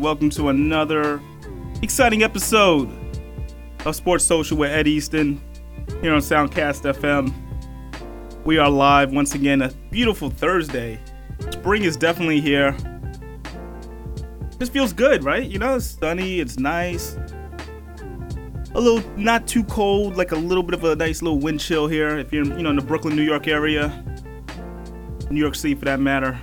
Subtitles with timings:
[0.00, 1.20] Welcome to another
[1.82, 2.90] exciting episode
[3.84, 5.42] of Sports Social with Ed Easton
[6.00, 7.34] here on Soundcast FM.
[8.46, 10.98] We are live once again, a beautiful Thursday.
[11.50, 12.74] Spring is definitely here.
[14.58, 15.44] This feels good, right?
[15.44, 17.18] You know, it's sunny, it's nice.
[18.74, 21.88] A little not too cold, like a little bit of a nice little wind chill
[21.88, 24.02] here if you're, you know, in the Brooklyn, New York area.
[25.30, 26.40] New York City for that matter.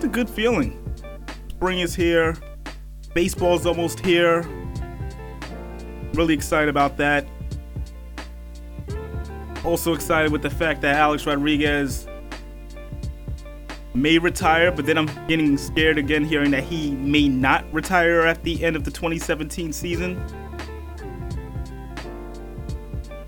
[0.00, 0.82] Just a good feeling.
[1.50, 2.34] Spring is here.
[3.12, 4.48] Baseball's almost here.
[6.14, 7.28] Really excited about that.
[9.62, 12.08] Also excited with the fact that Alex Rodriguez
[13.92, 18.42] may retire, but then I'm getting scared again hearing that he may not retire at
[18.42, 20.18] the end of the 2017 season.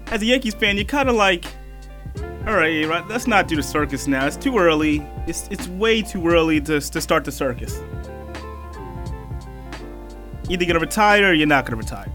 [0.06, 1.44] As a Yankees fan, you're kind of like,
[2.46, 4.26] all right, right, let's not do the circus now.
[4.26, 5.06] It's too early.
[5.28, 7.80] It's it's way too early to to start the circus.
[10.48, 12.12] Either you're gonna retire or you're not gonna retire.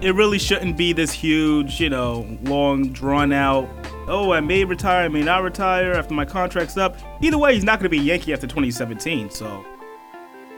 [0.00, 3.68] It really shouldn't be this huge, you know, long, drawn out.
[4.06, 6.96] Oh, I may retire, I may not retire after my contract's up.
[7.20, 9.62] Either way, he's not gonna be a Yankee after 2017, so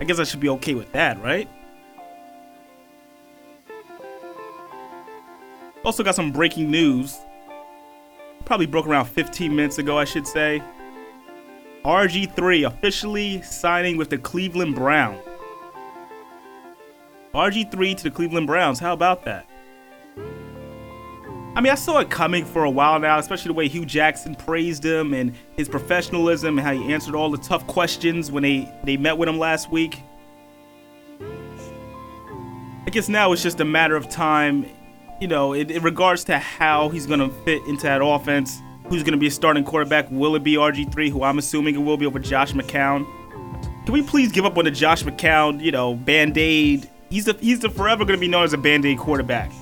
[0.00, 1.48] I guess I should be okay with that, right?
[5.84, 7.18] Also got some breaking news.
[8.44, 10.62] Probably broke around 15 minutes ago, I should say.
[11.84, 15.20] RG3 officially signing with the Cleveland Browns.
[17.34, 18.78] RG3 to the Cleveland Browns.
[18.78, 19.46] How about that?
[21.54, 24.34] I mean, I saw it coming for a while now, especially the way Hue Jackson
[24.34, 28.72] praised him and his professionalism and how he answered all the tough questions when they,
[28.84, 30.00] they met with him last week.
[32.86, 34.66] I guess now it's just a matter of time
[35.20, 39.02] you know, in, in regards to how he's going to fit into that offense, who's
[39.02, 40.10] going to be a starting quarterback?
[40.10, 43.06] Will it be RG3, who I'm assuming it will be over Josh McCown?
[43.84, 46.90] Can we please give up on the Josh McCown, you know, band aid?
[47.10, 49.52] He's the, he's the forever going to be known as a band aid quarterback.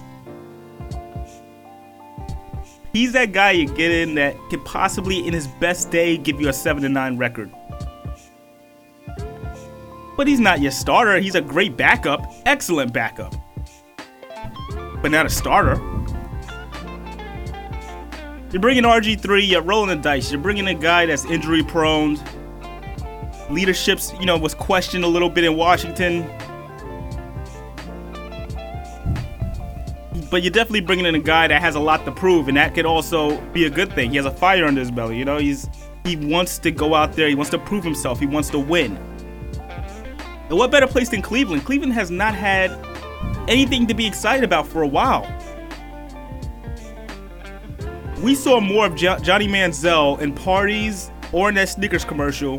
[2.93, 6.49] He's that guy you get in that could possibly, in his best day, give you
[6.49, 7.53] a 7 to 9 record.
[10.17, 11.19] But he's not your starter.
[11.19, 13.35] He's a great backup, excellent backup
[15.03, 15.77] but not a starter.
[18.51, 20.33] You're bringing RG3, you're rolling the dice.
[20.33, 22.19] You're bringing a guy that's injury prone.
[23.51, 26.23] Leadership's, you know, was questioned a little bit in Washington.
[30.31, 32.75] But you're definitely bringing in a guy that has a lot to prove, and that
[32.75, 34.11] could also be a good thing.
[34.11, 35.39] He has a fire under his belly, you know.
[35.39, 35.69] He's
[36.05, 37.29] he wants to go out there.
[37.29, 38.19] He wants to prove himself.
[38.19, 38.97] He wants to win.
[40.49, 41.67] And what better place than Cleveland?
[41.67, 42.71] Cleveland has not had
[43.49, 45.27] anything to be excited about for a while.
[48.23, 52.59] We saw more of jo- Johnny Manziel in parties or in that Snickers commercial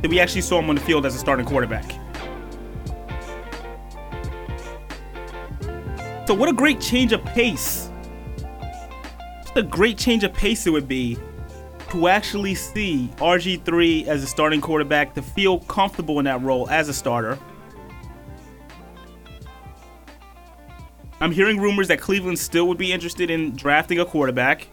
[0.00, 1.84] than we actually saw him on the field as a starting quarterback.
[6.26, 7.88] So, what a great change of pace.
[9.42, 11.18] Just a great change of pace it would be
[11.90, 16.88] to actually see RG3 as a starting quarterback, to feel comfortable in that role as
[16.88, 17.38] a starter
[21.20, 24.68] I'm hearing rumors that Cleveland still would be interested in drafting a quarterback.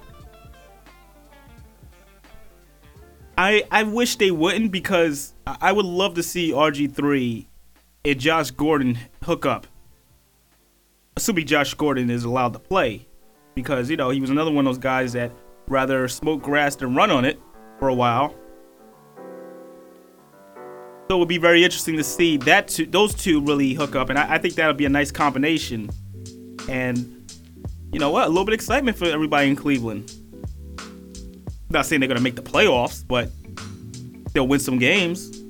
[3.38, 7.46] I I wish they wouldn't because I would love to see RG3
[8.06, 9.68] and Josh Gordon hook up.
[11.16, 13.08] Assuming Josh Gordon is allowed to play.
[13.56, 15.32] Because, you know, he was another one of those guys that
[15.68, 17.40] rather smoke grass than run on it
[17.80, 18.36] for a while.
[21.08, 24.10] So it would be very interesting to see that two, those two really hook up,
[24.10, 25.90] and I, I think that'll be a nice combination
[26.70, 27.32] and
[27.92, 28.26] you know what?
[28.26, 30.14] A little bit of excitement for everybody in Cleveland.
[31.70, 33.30] Not saying they're gonna make the playoffs, but
[34.34, 35.44] they'll win some games.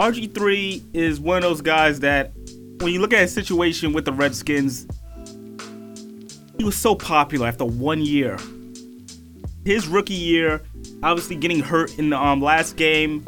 [0.00, 2.32] RG3 is one of those guys that,
[2.80, 4.86] when you look at his situation with the Redskins,
[6.56, 8.38] he was so popular after one year.
[9.66, 10.62] His rookie year,
[11.02, 13.26] obviously getting hurt in the um, last game,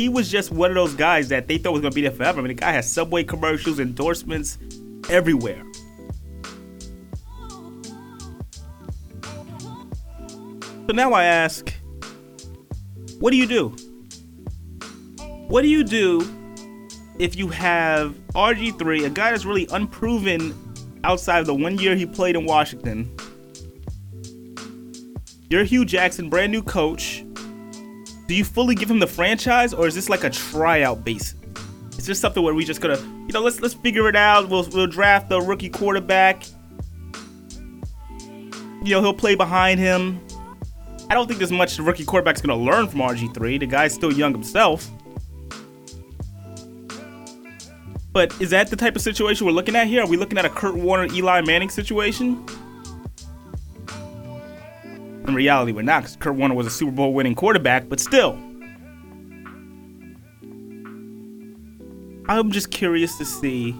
[0.00, 2.38] he was just one of those guys that they thought was gonna be there forever.
[2.38, 4.56] I mean, the guy has Subway commercials, endorsements
[5.10, 5.62] everywhere.
[10.86, 11.74] So now I ask,
[13.18, 13.76] what do you do?
[15.48, 16.26] What do you do
[17.18, 20.54] if you have RG3, a guy that's really unproven
[21.04, 23.14] outside of the one year he played in Washington?
[25.50, 27.22] You're Hue Jackson, brand new coach
[28.30, 31.34] do you fully give him the franchise or is this like a tryout base?
[31.98, 32.96] Is this something where we just gonna,
[33.26, 34.48] you know, let's let's figure it out.
[34.48, 36.44] We'll we'll draft the rookie quarterback.
[38.84, 40.24] You know, he'll play behind him.
[41.10, 43.58] I don't think there's much the rookie quarterback's gonna learn from RG3.
[43.58, 44.88] The guy's still young himself.
[48.12, 50.04] But is that the type of situation we're looking at here?
[50.04, 52.46] Are we looking at a Kurt Warner, Eli Manning situation?
[55.30, 58.32] In reality, we're not, because Kurt Warner was a Super Bowl winning quarterback, but still.
[62.28, 63.72] I'm just curious to see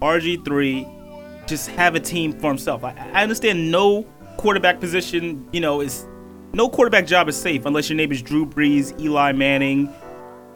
[0.00, 2.82] RG3 just have a team for himself.
[2.82, 4.04] I, I understand no
[4.38, 6.06] quarterback position, you know, is
[6.54, 9.92] no quarterback job is safe unless your name is Drew Brees, Eli Manning,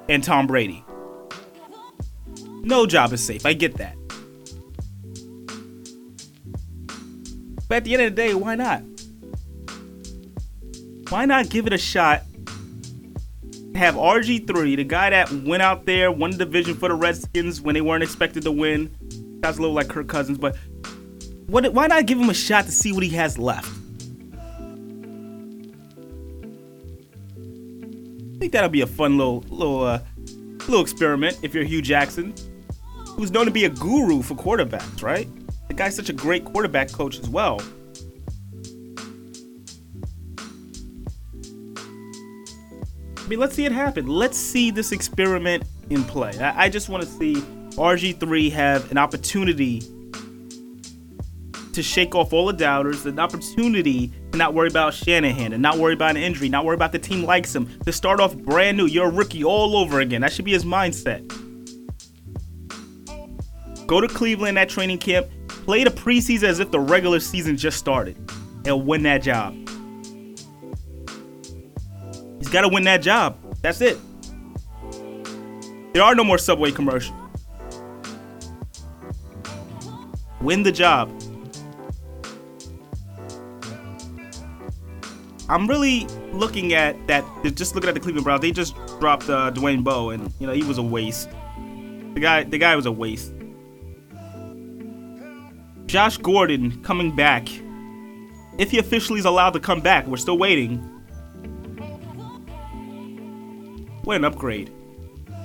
[0.09, 0.83] and Tom Brady.
[2.63, 3.45] No job is safe.
[3.45, 3.95] I get that.
[7.69, 8.83] But at the end of the day, why not?
[11.11, 12.23] Why not give it a shot?
[13.75, 17.75] Have RG3, the guy that went out there, won the division for the Redskins when
[17.75, 18.91] they weren't expected to win.
[19.41, 20.57] That's a little like Kirk Cousins, but
[21.47, 23.69] what, why not give him a shot to see what he has left?
[28.35, 30.01] I think that'll be a fun little little uh,
[30.67, 32.35] little experiment if you're Hue Jackson
[33.21, 35.29] who's known to be a guru for quarterbacks, right?
[35.69, 37.61] The guy's such a great quarterback coach as well.
[43.31, 44.09] Mean, let's see it happen.
[44.09, 46.37] Let's see this experiment in play.
[46.41, 47.35] I, I just want to see
[47.77, 49.83] RG3 have an opportunity
[51.73, 55.79] to shake off all the doubters, an opportunity to not worry about Shanahan and not
[55.79, 58.77] worry about an injury, not worry about the team likes him, to start off brand
[58.77, 58.87] new.
[58.87, 60.23] You're a rookie all over again.
[60.23, 61.25] That should be his mindset.
[63.87, 67.79] Go to Cleveland at training camp, play the preseason as if the regular season just
[67.79, 68.19] started,
[68.67, 69.55] and win that job.
[72.51, 73.37] Got to win that job.
[73.63, 73.99] That's it.
[75.93, 77.17] There are no more Subway commercials.
[80.41, 81.13] Win the job.
[85.49, 87.25] I'm really looking at that.
[87.55, 90.53] Just looking at the Cleveland Browns, they just dropped uh, Dwayne Bowe, and you know
[90.53, 91.29] he was a waste.
[92.15, 93.33] The guy, the guy was a waste.
[95.87, 97.49] Josh Gordon coming back.
[98.59, 101.00] If he officially is allowed to come back, we're still waiting.
[104.05, 104.73] What an upgrade.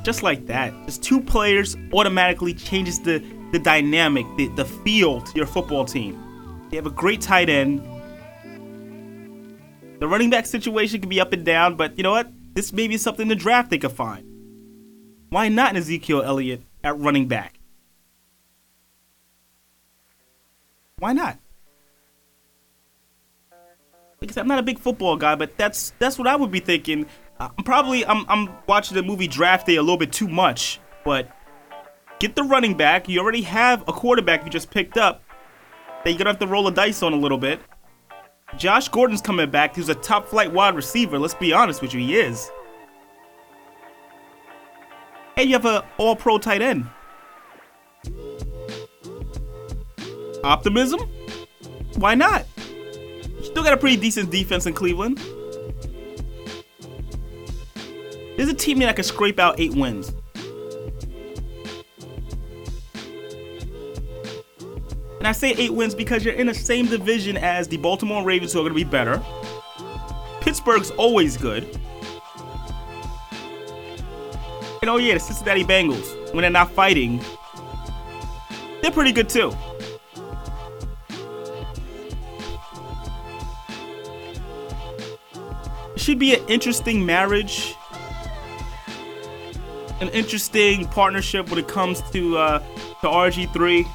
[0.03, 0.73] Just like that.
[0.85, 6.21] Just two players automatically changes the, the dynamic, the, the feel to your football team.
[6.69, 7.81] They have a great tight end.
[9.99, 12.31] The running back situation can be up and down, but you know what?
[12.53, 14.25] This may be something the draft they could find.
[15.29, 17.59] Why not an Ezekiel Elliott at running back?
[20.99, 21.39] Why not?
[24.19, 27.05] Because I'm not a big football guy, but that's that's what I would be thinking.
[27.39, 31.29] I'm probably I'm I'm watching the movie Draft Day a little bit too much, but
[32.19, 33.09] get the running back.
[33.09, 35.21] You already have a quarterback you just picked up
[36.03, 37.59] that you're gonna have to roll a dice on a little bit.
[38.57, 39.75] Josh Gordon's coming back.
[39.75, 41.19] He's a top flight wide receiver.
[41.19, 42.49] Let's be honest with you, he is.
[45.35, 46.87] And you have an all pro tight end.
[50.43, 51.01] Optimism?
[51.95, 52.45] Why not?
[53.41, 55.19] Still got a pretty decent defense in Cleveland.
[58.37, 60.11] There's a team that can scrape out eight wins.
[65.19, 68.53] And I say eight wins because you're in the same division as the Baltimore Ravens,
[68.53, 69.23] who are going to be better.
[70.41, 71.63] Pittsburgh's always good.
[74.81, 77.19] And oh, yeah, the Cincinnati Bengals, when they're not fighting,
[78.81, 79.51] they're pretty good too.
[86.05, 87.73] should be an interesting marriage,
[90.05, 92.59] an interesting partnership when it comes to uh,
[93.01, 93.87] to RG3.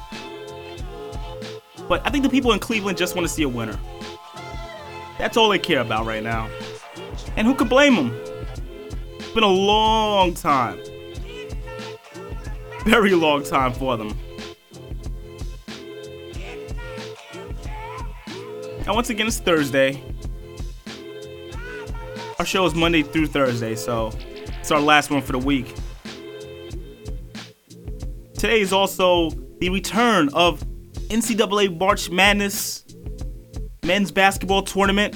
[1.87, 3.77] But I think the people in Cleveland just want to see a winner.
[5.17, 6.49] That's all they care about right now.
[7.35, 8.21] And who could blame them?
[9.19, 10.79] It's been a long time.
[12.85, 14.17] Very long time for them.
[18.79, 20.03] And once again, it's Thursday.
[22.39, 24.11] Our show is Monday through Thursday, so
[24.59, 25.75] it's our last one for the week.
[28.41, 29.29] Today is also
[29.59, 30.61] the return of
[31.09, 32.83] NCAA March Madness
[33.85, 35.15] men's basketball tournament.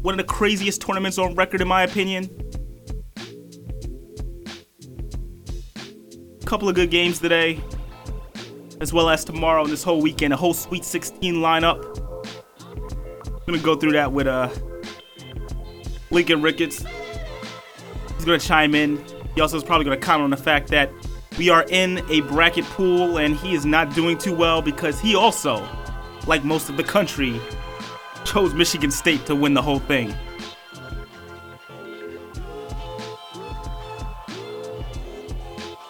[0.00, 2.30] One of the craziest tournaments on record, in my opinion.
[6.40, 7.60] A Couple of good games today,
[8.80, 10.32] as well as tomorrow and this whole weekend.
[10.32, 11.84] A whole Sweet 16 lineup.
[13.26, 14.48] I'm gonna go through that with uh
[16.10, 16.86] Lincoln Ricketts.
[18.14, 19.04] He's to chime in.
[19.34, 20.90] He also is probably to comment on the fact that
[21.38, 25.14] We are in a bracket pool, and he is not doing too well because he
[25.14, 25.66] also,
[26.26, 27.38] like most of the country,
[28.24, 30.14] chose Michigan State to win the whole thing.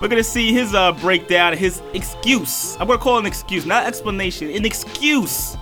[0.01, 2.77] We're gonna see his uh, breakdown, his excuse.
[2.81, 5.57] I'm gonna call it an excuse, not explanation, an excuse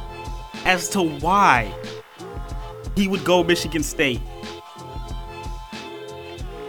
[0.65, 1.73] as to why
[2.97, 4.21] he would go Michigan State.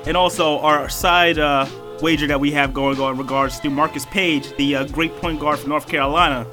[0.06, 1.66] And also our side uh,
[2.02, 5.40] wager that we have going on in regards to Marcus Paige, the uh, great point
[5.40, 6.48] guard from North Carolina,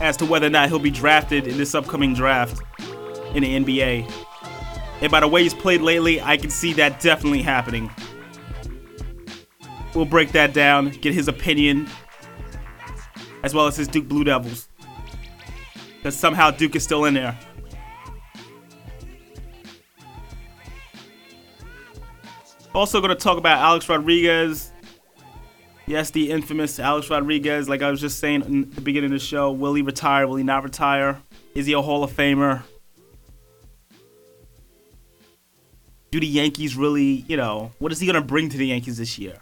[0.00, 2.60] as to whether or not he'll be drafted in this upcoming draft
[3.34, 4.10] in the NBA.
[5.00, 7.90] And by the way he's played lately, I can see that definitely happening.
[9.94, 11.88] We'll break that down, get his opinion,
[13.42, 14.68] as well as his Duke Blue Devils.
[15.96, 17.38] Because somehow Duke is still in there.
[22.74, 24.72] Also, going to talk about Alex Rodriguez.
[25.86, 27.68] Yes, the infamous Alex Rodriguez.
[27.68, 30.26] Like I was just saying in the beginning of the show, will he retire?
[30.26, 31.22] Will he not retire?
[31.54, 32.62] Is he a Hall of Famer?
[36.10, 38.98] Do the Yankees really, you know, what is he going to bring to the Yankees
[38.98, 39.36] this year?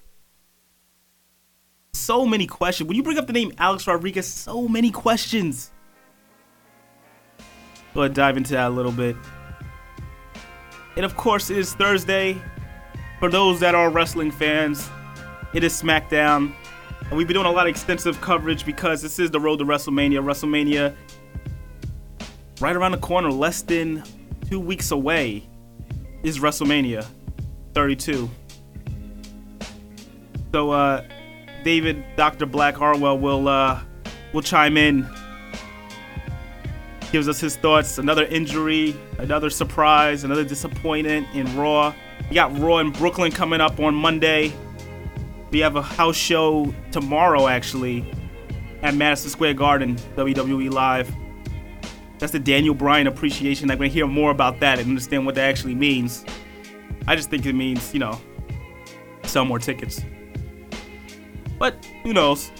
[1.94, 2.88] So many questions.
[2.88, 5.70] When you bring up the name Alex Rodriguez, so many questions.
[7.94, 9.16] Go ahead, dive into that a little bit.
[10.96, 12.42] And of course, it is Thursday.
[13.22, 14.90] For those that are wrestling fans,
[15.54, 16.52] it is SmackDown.
[17.02, 19.64] And we've been doing a lot of extensive coverage because this is the road to
[19.64, 20.18] WrestleMania.
[20.24, 20.92] WrestleMania
[22.60, 24.02] right around the corner, less than
[24.50, 25.48] two weeks away,
[26.24, 27.06] is WrestleMania
[27.74, 28.28] 32.
[30.50, 31.04] So, uh,
[31.62, 32.44] David, Dr.
[32.44, 33.80] Black Harwell will uh,
[34.32, 35.08] will chime in,
[37.12, 37.98] gives us his thoughts.
[37.98, 41.94] Another injury, another surprise, another disappointment in Raw.
[42.32, 44.54] We got Raw in Brooklyn coming up on Monday.
[45.50, 48.06] We have a house show tomorrow, actually,
[48.80, 51.14] at Madison Square Garden, WWE Live.
[52.18, 53.70] That's the Daniel Bryan appreciation.
[53.70, 56.24] I'm going to hear more about that and understand what that actually means.
[57.06, 58.18] I just think it means, you know,
[59.24, 60.00] sell more tickets.
[61.58, 62.50] But who knows?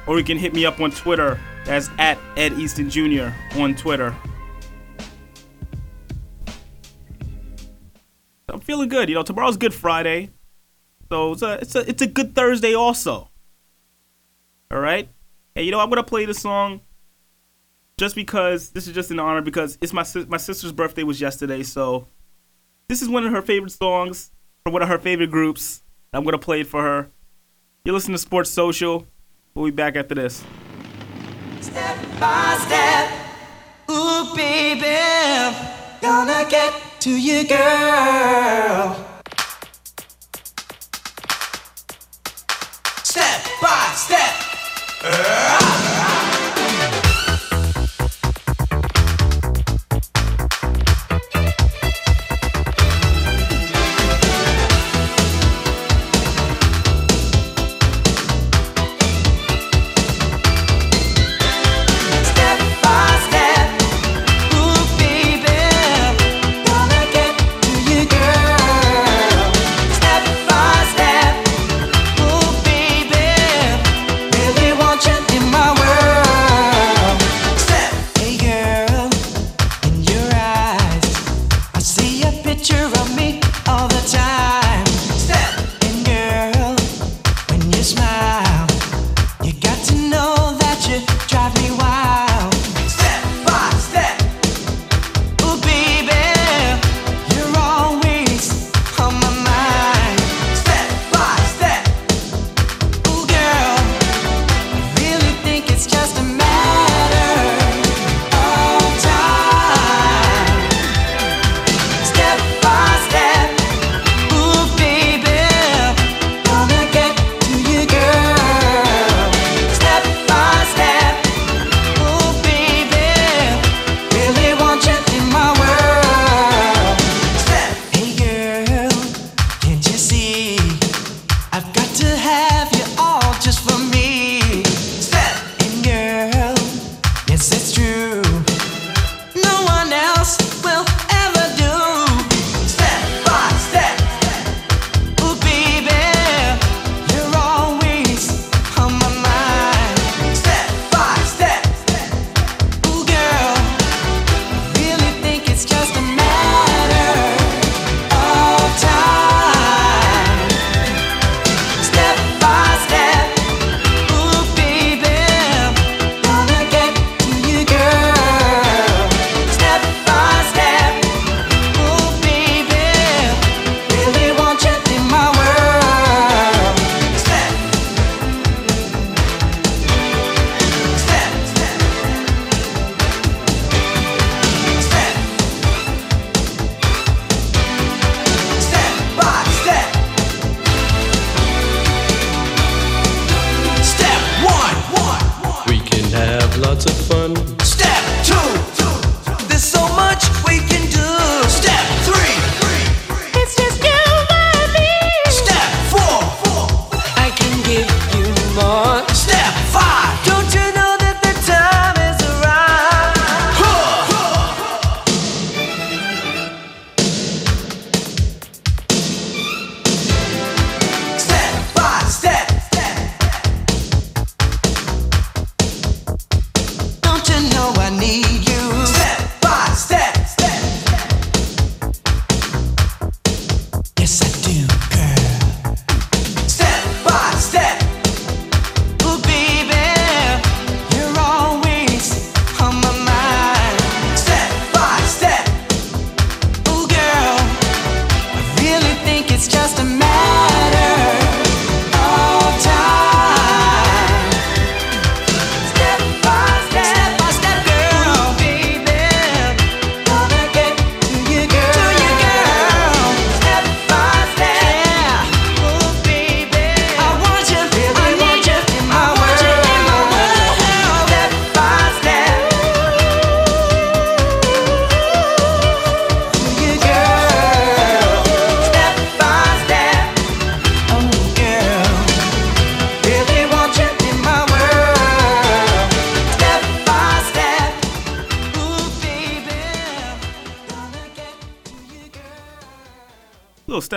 [0.07, 3.31] Or you can hit me up on Twitter That's at Ed Easton Jr.
[3.61, 4.15] on Twitter.
[8.49, 9.11] I'm feeling good.
[9.11, 10.31] You know, tomorrow's Good Friday,
[11.11, 13.29] so it's a it's a it's a good Thursday also.
[14.71, 15.09] All right,
[15.57, 16.83] and you know I'm gonna play this song
[17.97, 21.63] just because this is just an honor because it's my my sister's birthday was yesterday,
[21.63, 22.07] so
[22.87, 24.31] this is one of her favorite songs
[24.63, 25.83] from one of her favorite groups.
[26.13, 27.09] I'm gonna play it for her.
[27.87, 29.07] You listen to Sports Social.
[29.55, 30.45] We'll be back after this.
[31.63, 33.11] Step by step,
[33.91, 34.97] ooh baby,
[36.03, 39.05] gonna get to you, girl.
[43.03, 44.48] Step by step.
[45.01, 45.98] Step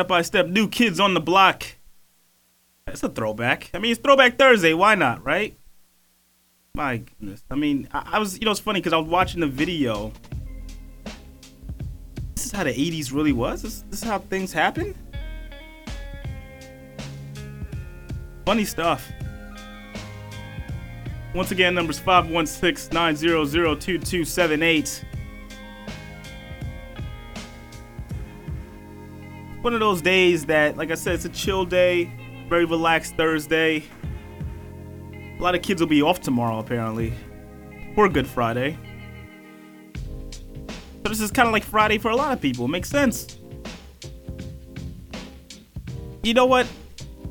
[0.01, 1.63] step by step, new kids on the block.
[2.87, 3.69] That's a throwback.
[3.71, 4.73] I mean, it's Throwback Thursday.
[4.73, 5.55] Why not, right?
[6.73, 7.43] My goodness.
[7.51, 10.11] I mean, I, I was, you know, it's funny because I was watching the video.
[12.33, 13.61] This is how the 80s really was?
[13.61, 14.95] This, this is how things happen?
[18.43, 19.07] Funny stuff.
[21.35, 25.05] Once again, numbers 516 900 2278.
[29.61, 32.11] One of those days that, like I said, it's a chill day,
[32.49, 33.83] very relaxed Thursday.
[35.13, 37.13] A lot of kids will be off tomorrow, apparently,
[37.93, 38.77] for Good Friday.
[41.03, 42.67] So this is kind of like Friday for a lot of people.
[42.67, 43.37] Makes sense.
[46.23, 46.67] You know what?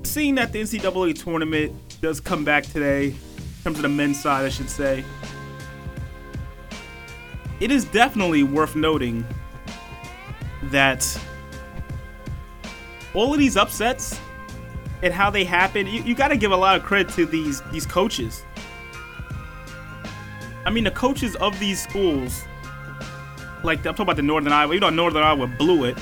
[0.02, 3.14] Seeing that the NCAA tournament does come back today, in
[3.64, 5.04] terms of the men's side, I should say,
[7.60, 9.24] it is definitely worth noting
[10.64, 11.20] that
[13.14, 14.18] all of these upsets
[15.02, 17.62] and how they happen, you, you got to give a lot of credit to these
[17.72, 18.44] these coaches.
[20.64, 22.44] I mean, the coaches of these schools,
[23.64, 25.98] like I'm talking about the Northern Iowa, you know, Northern Iowa blew it.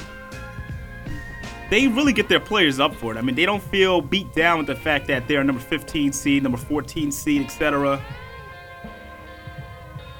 [1.70, 3.18] They really get their players up for it.
[3.18, 6.42] I mean, they don't feel beat down with the fact that they're number 15 seed,
[6.42, 8.02] number 14 seed, etc.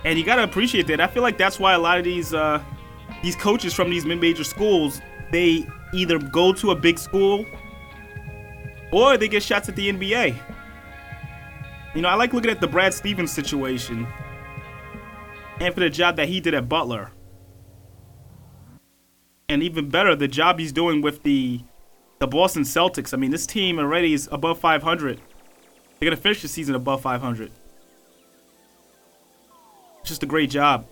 [0.05, 1.01] And you got to appreciate that.
[1.01, 2.63] I feel like that's why a lot of these uh,
[3.23, 7.45] these coaches from these mid-major schools they either go to a big school
[8.93, 10.37] or they get shots at the NBA.
[11.95, 14.07] You know, I like looking at the Brad Stevens situation
[15.61, 17.11] and for the job that he did at Butler.
[19.49, 21.61] And even better, the job he's doing with the
[22.19, 23.15] the Boston Celtics.
[23.15, 25.19] I mean, this team already is above 500.
[25.19, 27.51] They're going to finish the season above 500.
[30.05, 30.87] Just a great job.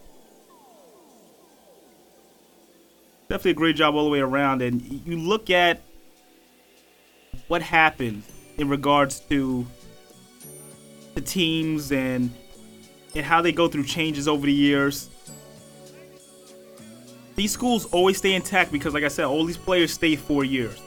[3.29, 4.63] Definitely a great job all the way around.
[4.63, 5.83] And you look at
[7.49, 8.23] what happened
[8.59, 9.67] in regards to
[11.15, 12.31] the teams and
[13.15, 15.09] and how they go through changes over the years.
[17.35, 20.81] These schools always stay intact because, like I said, all these players stay four years.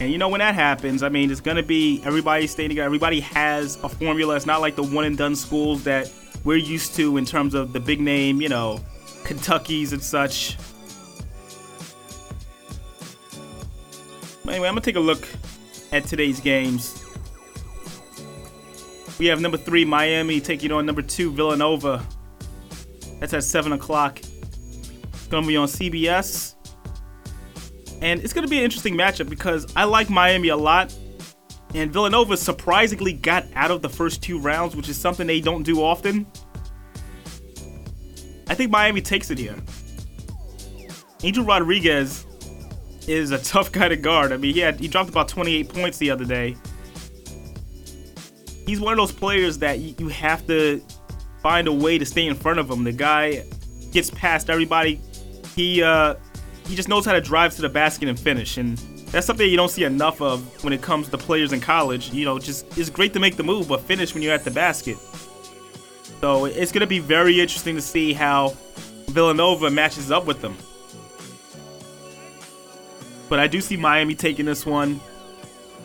[0.00, 2.86] And you know when that happens, I mean, it's gonna be everybody staying together.
[2.86, 4.36] Everybody has a formula.
[4.36, 6.10] It's not like the one and done schools that
[6.44, 8.80] we're used to in terms of the big name, you know,
[9.24, 10.56] Kentuckies and such.
[14.44, 15.28] But anyway, I'm gonna take a look
[15.92, 17.04] at today's games.
[19.18, 22.04] We have number three Miami taking on number two Villanova.
[23.20, 24.20] That's at seven o'clock.
[24.20, 26.54] It's gonna be on CBS.
[28.00, 30.94] And it's to be an interesting matchup because I like Miami a lot.
[31.74, 35.62] And Villanova surprisingly got out of the first two rounds, which is something they don't
[35.62, 36.26] do often.
[38.48, 39.56] I think Miami takes it here.
[41.22, 42.24] Angel Rodriguez
[43.06, 44.32] is a tough guy to guard.
[44.32, 46.56] I mean, he had he dropped about 28 points the other day.
[48.66, 50.82] He's one of those players that you, have to
[51.42, 52.84] find a way to stay in front of him.
[52.84, 53.44] The guy
[53.92, 55.00] gets past everybody.
[55.56, 56.14] He uh
[56.66, 58.58] he just knows how to drive to the basket and finish.
[58.58, 58.78] And
[59.10, 62.12] That's something you don't see enough of when it comes to players in college.
[62.12, 64.50] You know, just it's great to make the move, but finish when you're at the
[64.50, 64.98] basket.
[66.20, 68.54] So it's going to be very interesting to see how
[69.06, 70.56] Villanova matches up with them.
[73.28, 75.00] But I do see Miami taking this one.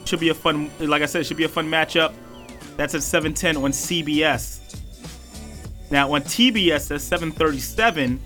[0.06, 2.14] Should be a fun, like I said, it should be a fun matchup.
[2.76, 4.60] That's at 7:10 on CBS.
[5.92, 8.20] Now on TBS at 7:37,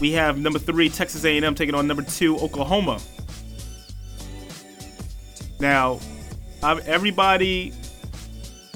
[0.00, 2.98] we have number three Texas A&M taking on number two Oklahoma.
[5.60, 6.00] Now,
[6.62, 7.72] everybody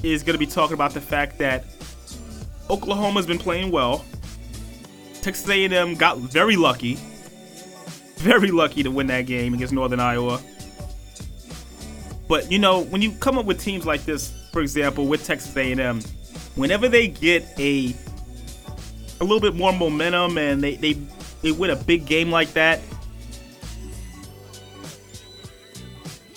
[0.03, 1.65] is going to be talking about the fact that
[2.69, 4.05] Oklahoma's been playing well.
[5.21, 6.99] Texas A&M got very lucky,
[8.17, 10.39] very lucky to win that game against Northern Iowa.
[12.27, 15.55] But you know, when you come up with teams like this, for example, with Texas
[15.55, 16.01] A&M,
[16.55, 17.95] whenever they get a
[19.19, 20.93] a little bit more momentum and they they,
[21.41, 22.79] they win a big game like that,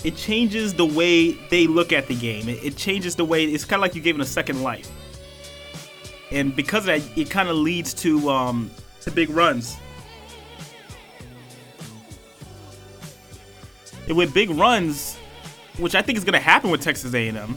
[0.05, 2.49] it changes the way they look at the game.
[2.49, 4.91] It, it changes the way it's kind of like you gave it a second life.
[6.31, 9.77] And because of that, it kind of leads to um, to big runs.
[14.09, 15.17] And with big runs,
[15.79, 17.57] which I think is going to happen with Texas A&M,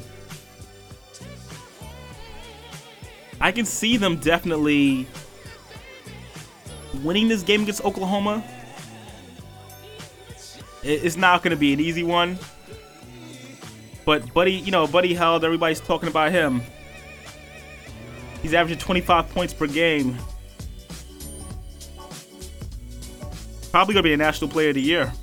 [3.40, 5.08] I can see them definitely
[7.04, 8.44] winning this game against Oklahoma.
[10.84, 12.38] It- It's not going to be an easy one.
[14.06, 16.62] But Buddy, you know, Buddy Hield, everybody's talking about him.
[18.42, 20.18] He's averaging 25 points per game.
[23.72, 25.14] Probably going to be a National Player of the Year.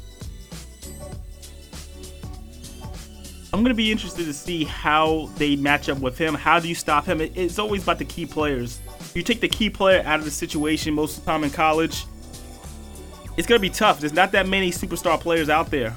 [3.52, 6.34] I'm going to be interested to see how they match up with him.
[6.34, 7.20] How do you stop him?
[7.20, 8.78] It's always about the key players.
[9.14, 12.04] You take the key player out of the situation most of the time in college,
[13.38, 14.00] it's to be tough.
[14.00, 15.94] There's not that many superstar players out there.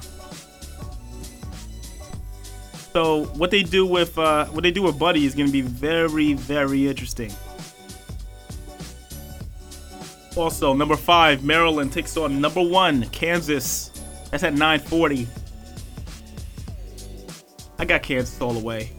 [2.92, 6.34] So what they do with uh, what they do with Buddy is to be very,
[6.34, 7.32] very interesting.
[10.36, 13.88] Also, number five, Maryland takes on number one, Kansas.
[14.30, 15.26] That's at 9:40.
[17.80, 18.92] I got Kansas all the way.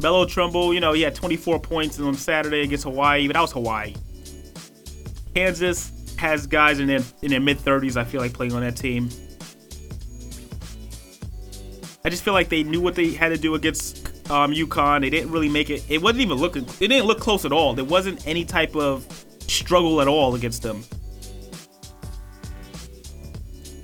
[0.00, 3.52] Melo Trimble, you know, he had 24 points on Saturday against Hawaii, but that was
[3.52, 3.94] Hawaii.
[5.34, 7.96] Kansas has guys in their in their mid 30s.
[7.96, 9.10] I feel like playing on that team.
[12.04, 15.02] I just feel like they knew what they had to do against um, UConn.
[15.02, 15.84] They didn't really make it.
[15.88, 16.64] It wasn't even looking.
[16.80, 17.74] It didn't look close at all.
[17.74, 19.04] There wasn't any type of
[19.46, 20.84] struggle at all against them.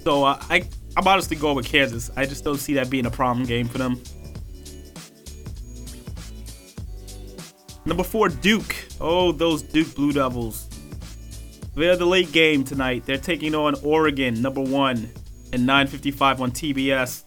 [0.04, 0.62] So uh, I
[0.96, 2.10] I'm honestly going with Kansas.
[2.16, 4.00] I just don't see that being a problem game for them.
[7.84, 8.76] Number four, Duke.
[9.00, 10.67] Oh, those Duke Blue Devils.
[11.78, 13.04] They're the late game tonight.
[13.06, 15.08] They're taking on Oregon, number one,
[15.52, 17.22] and 9:55 on TBS.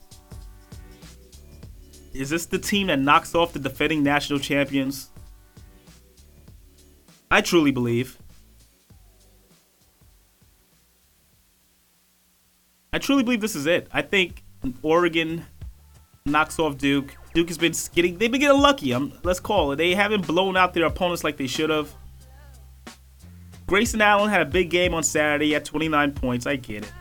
[2.13, 5.09] Is this the team that knocks off the defending national champions?
[7.31, 8.17] I truly believe.
[12.91, 13.87] I truly believe this is it.
[13.93, 14.43] I think
[14.81, 15.45] Oregon
[16.25, 17.15] knocks off Duke.
[17.33, 18.93] Duke has been getting they've been getting lucky.
[18.93, 19.77] Um, let's call it.
[19.77, 21.95] They haven't blown out their opponents like they should have.
[23.71, 26.45] Grayson Allen had a big game on Saturday at 29 points.
[26.45, 26.91] I get it.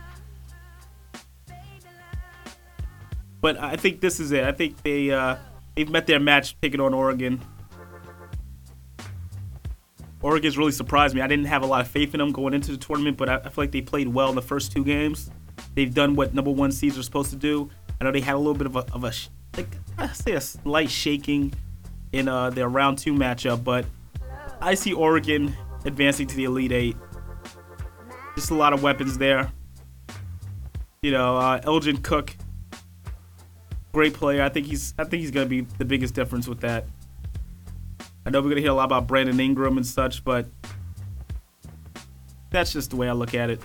[3.41, 4.45] But I think this is it.
[4.45, 5.35] I think they uh,
[5.75, 7.41] they've met their match taking on Oregon.
[10.21, 11.19] Oregon's really surprised me.
[11.19, 13.35] I didn't have a lot of faith in them going into the tournament, but I,
[13.35, 15.29] I feel like they played well in the first two games.
[15.75, 17.69] They've done what number one seeds are supposed to do.
[17.99, 19.11] I know they had a little bit of a, of a
[19.57, 21.53] like I say a slight shaking
[22.13, 23.83] in uh, their round two matchup, but
[24.61, 25.53] I see Oregon
[25.85, 26.97] advancing to the Elite Eight.
[28.35, 29.51] Just a lot of weapons there.
[31.01, 32.35] You know, uh, Elgin Cook,
[33.91, 34.43] great player.
[34.43, 36.85] I think he's I think he's gonna be the biggest difference with that.
[38.25, 40.47] I know we're gonna hear a lot about Brandon Ingram and such, but
[42.51, 43.61] that's just the way I look at it.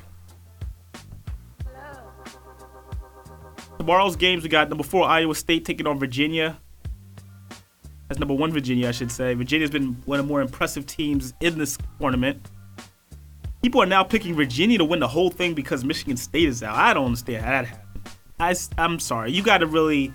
[3.79, 6.59] Tomorrow's games we got number four Iowa State taking on Virginia.
[8.09, 9.35] That's number one Virginia, I should say.
[9.35, 12.51] Virginia's been one of the more impressive teams in this tournament.
[13.63, 16.77] People are now picking Virginia to win the whole thing because Michigan State is out.
[16.77, 18.09] I don't understand how that happened.
[18.39, 19.33] I, I'm sorry.
[19.33, 20.13] You got to really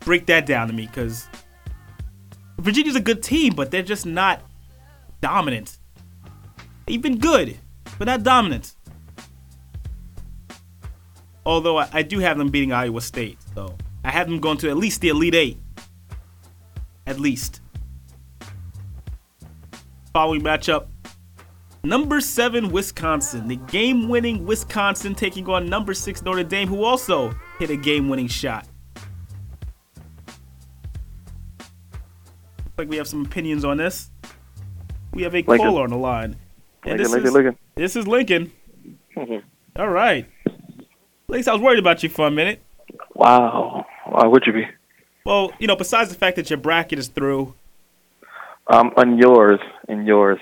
[0.00, 1.28] break that down to me because
[2.58, 4.42] Virginia's a good team, but they're just not
[5.20, 5.78] dominant.
[6.86, 7.56] They've been good,
[7.98, 8.74] but not dominant.
[11.46, 14.70] Although I, I do have them beating Iowa State, so I have them going to
[14.70, 15.58] at least the Elite Eight.
[17.08, 17.62] At least.
[20.12, 20.86] Following matchup,
[21.84, 23.46] Number seven, Wisconsin.
[23.48, 28.08] The game winning Wisconsin taking on number six, Notre Dame, who also hit a game
[28.08, 28.66] winning shot.
[31.58, 34.10] Looks like we have some opinions on this.
[35.14, 35.58] We have a Lincoln.
[35.58, 36.36] caller on the line.
[36.84, 37.58] And Lincoln, this Lincoln, is, Lincoln.
[37.76, 38.52] This is Lincoln.
[39.16, 39.42] Mhm.
[39.76, 40.26] All right.
[40.46, 40.54] At
[41.28, 42.60] least I was worried about you for a minute.
[43.14, 43.86] Wow.
[44.04, 44.66] Why would you be?
[45.28, 47.52] Well, you know, besides the fact that your bracket is through,
[48.68, 50.40] Um, on yours, in yours.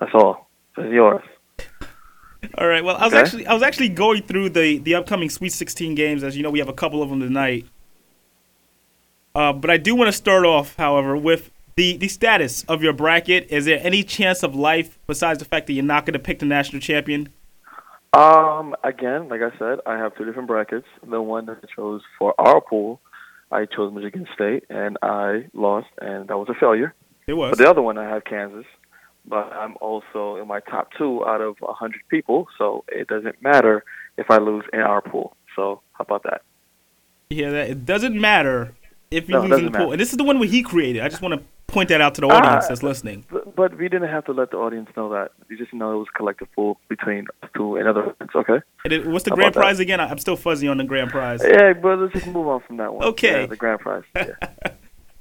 [0.00, 0.48] That's all.
[0.78, 1.22] It's yours.
[2.56, 2.82] All right.
[2.82, 3.20] Well, I was Okay.
[3.20, 6.24] actually I was actually going through the the upcoming Sweet 16 games.
[6.24, 7.66] As you know, we have a couple of them tonight.
[9.34, 12.94] Uh, but I do want to start off, however, with the the status of your
[12.94, 13.48] bracket.
[13.50, 16.38] Is there any chance of life besides the fact that you're not going to pick
[16.38, 17.28] the national champion?
[18.14, 20.86] Um, again, like I said, I have two different brackets.
[21.06, 23.00] The one that I chose for our pool,
[23.52, 26.94] I chose Michigan State, and I lost, and that was a failure.
[27.26, 27.50] It was.
[27.50, 28.64] But the other one, I have Kansas,
[29.26, 33.40] but I'm also in my top two out of a hundred people, so it doesn't
[33.42, 33.84] matter
[34.16, 35.36] if I lose in our pool.
[35.54, 36.42] So how about that?
[37.30, 38.74] yeah, that, it doesn't matter
[39.10, 39.80] if you No, lose in the doesn't pool.
[39.80, 39.92] matter.
[39.92, 41.02] And this is the one where he created.
[41.02, 42.68] I just want to point that out to the audience Ah.
[42.68, 43.24] that's listening.
[43.30, 45.32] But, but we didn't have to let the audience know that.
[45.48, 48.30] You just know it was a collective pool between us two and other ones.
[48.34, 48.60] Okay.
[48.84, 49.66] And it, what's the How grand about that?
[49.66, 50.00] prize again?
[50.00, 51.40] I'm still fuzzy on the grand prize.
[51.44, 53.04] Yeah, but let's just move on from that one.
[53.08, 53.40] Okay.
[53.40, 54.04] Yeah, the grand prize.
[54.14, 54.26] Yeah.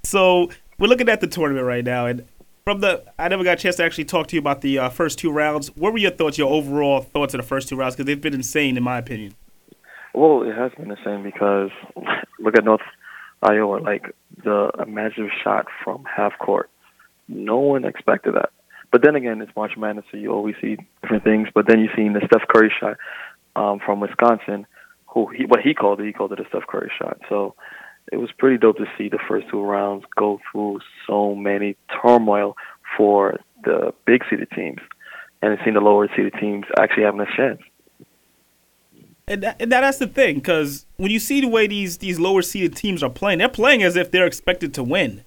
[0.03, 2.25] So we're looking at the tournament right now, and
[2.63, 4.89] from the I never got a chance to actually talk to you about the uh,
[4.89, 5.67] first two rounds.
[5.75, 7.95] What were your thoughts, your overall thoughts of the first two rounds?
[7.95, 9.35] Because they've been insane, in my opinion.
[10.15, 11.69] Well, it has been insane because
[12.39, 12.81] look at North
[13.41, 16.69] Iowa, like the a massive shot from half court.
[17.27, 18.51] No one expected that.
[18.91, 21.47] But then again, it's March Madness, so you always see different things.
[21.53, 22.97] But then you seen the Steph Curry shot
[23.55, 24.67] um, from Wisconsin,
[25.07, 27.19] who he what he called it, he called it a Steph Curry shot.
[27.29, 27.55] So
[28.11, 32.57] it was pretty dope to see the first two rounds go through so many turmoil
[32.97, 34.79] for the big seeded teams,
[35.41, 37.61] and seeing the lower seeded teams actually having a chance.
[39.27, 42.19] And that, and that, that's the thing, because when you see the way these these
[42.19, 45.23] lower seeded teams are playing, they're playing as if they're expected to win.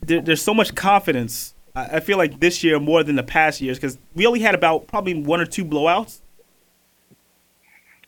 [0.00, 1.54] There, there's so much confidence.
[1.74, 4.54] I, I feel like this year more than the past years, because we only had
[4.54, 6.20] about probably one or two blowouts.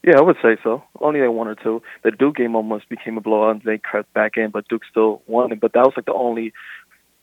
[0.04, 0.84] Yeah, I would say so.
[1.00, 1.82] Only like one or two.
[2.04, 5.22] The Duke game almost became a blowout, and they crept back in, but Duke still
[5.26, 5.58] won it.
[5.60, 6.52] But that was like the only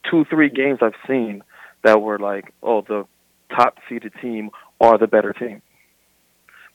[0.10, 1.43] two, three games I've seen
[1.84, 3.06] that were like, oh, the
[3.56, 4.50] top seeded team
[4.82, 5.62] are the better team.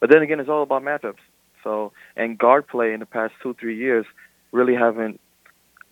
[0.01, 1.17] But then again, it's all about matchups.
[1.63, 4.07] So, and guard play in the past two, three years
[4.51, 5.21] really haven't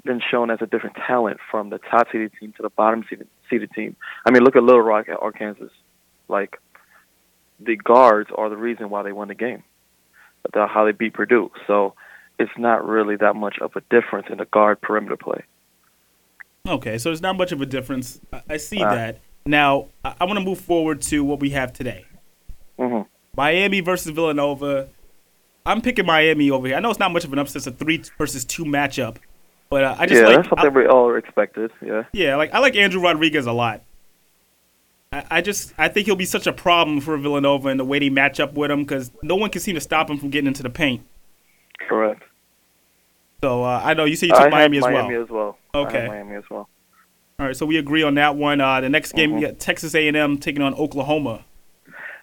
[0.05, 3.71] been shown as a different talent from the top seeded team to the bottom seeded,
[3.75, 3.97] team.
[4.25, 5.67] I mean, look at Little Rock at Arkansas.
[6.29, 6.59] Like,
[7.61, 9.63] the guards are the reason why they won the game
[10.53, 11.51] the how they beat Purdue.
[11.67, 11.95] So
[12.39, 15.43] it's not really that much of a difference in the guard perimeter play.
[16.67, 18.21] Okay, so there's not much of a difference.
[18.49, 18.95] I, see Uh.
[18.95, 19.21] that.
[19.47, 22.05] Now, I, I want to move forward to what we have today.
[22.79, 23.03] hmm
[23.39, 24.89] Miami versus Villanova.
[25.65, 26.77] I'm picking Miami over here.
[26.77, 29.19] I know it's not much of an upset, it's a three versus two matchup,
[29.71, 31.71] but uh, I just Yeah, like that's something I- we all expected.
[31.81, 32.03] Yeah.
[32.13, 33.83] yeah, like I like Andrew Rodriguez a lot.
[35.13, 37.99] I, I just I think he'll be such a problem for Villanova and the way
[38.01, 40.49] they match up with him because no one can seem to stop him from getting
[40.49, 41.03] into the paint.
[41.89, 42.23] Correct.
[43.41, 45.23] So uh, I know you said you took I Miami as Miami well.
[45.23, 45.59] as well.
[45.77, 46.09] Okay.
[46.09, 46.69] Miami as well.
[47.39, 48.61] All right, so we agree on that one.
[48.61, 49.35] Uh, the next game, Mhm.
[49.37, 51.45] we got Texas A&M taking on Oklahoma.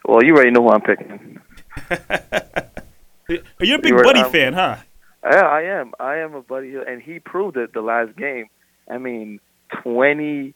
[0.08, 1.42] Well, you already know who I'm picking.
[3.60, 4.78] You're a big You Buddy um, fan, huh?
[5.24, 5.94] Yeah, I am.
[6.00, 8.48] I am a buddy, Hield, and he proved it the last game.
[8.90, 9.40] I mean,
[9.82, 10.54] 29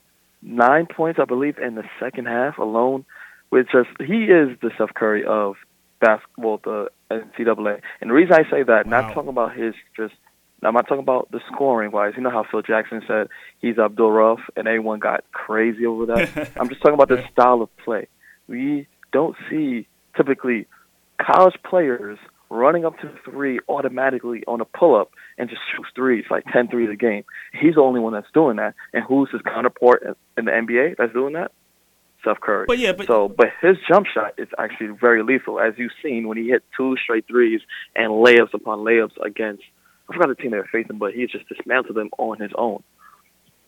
[0.95, 3.05] points, I believe, in the second half alone.
[3.49, 5.55] With just he is the Steph Curry of
[5.99, 7.81] basketball, the NCAA.
[7.99, 9.01] And the reason I say that, Wow.
[9.01, 10.13] not talking about his just,
[10.61, 12.13] I'm not talking about the scoring wise.
[12.15, 16.51] You know how Phil Jackson said he's Abdul Rauf, and everyone got crazy over that.
[16.59, 18.07] I'm just talking about the style of play.
[18.47, 20.67] We don't see typically
[21.21, 22.17] college players
[22.49, 26.67] running up to three automatically on a pull up and just shoots threes, like 10
[26.67, 27.23] threes a game.
[27.53, 28.73] He's the only one that's doing that.
[28.93, 31.51] And who's his counterpart in- in the NBA that's doing that?
[32.21, 32.65] Steph Curry.
[32.67, 36.27] But yeah, but so, but his jump shot is actually very lethal, as you've seen
[36.27, 37.61] when he hit two straight threes
[37.95, 39.63] and layups upon layups against.
[40.09, 42.83] I forgot the team they were facing, but he just dismantled them on his own.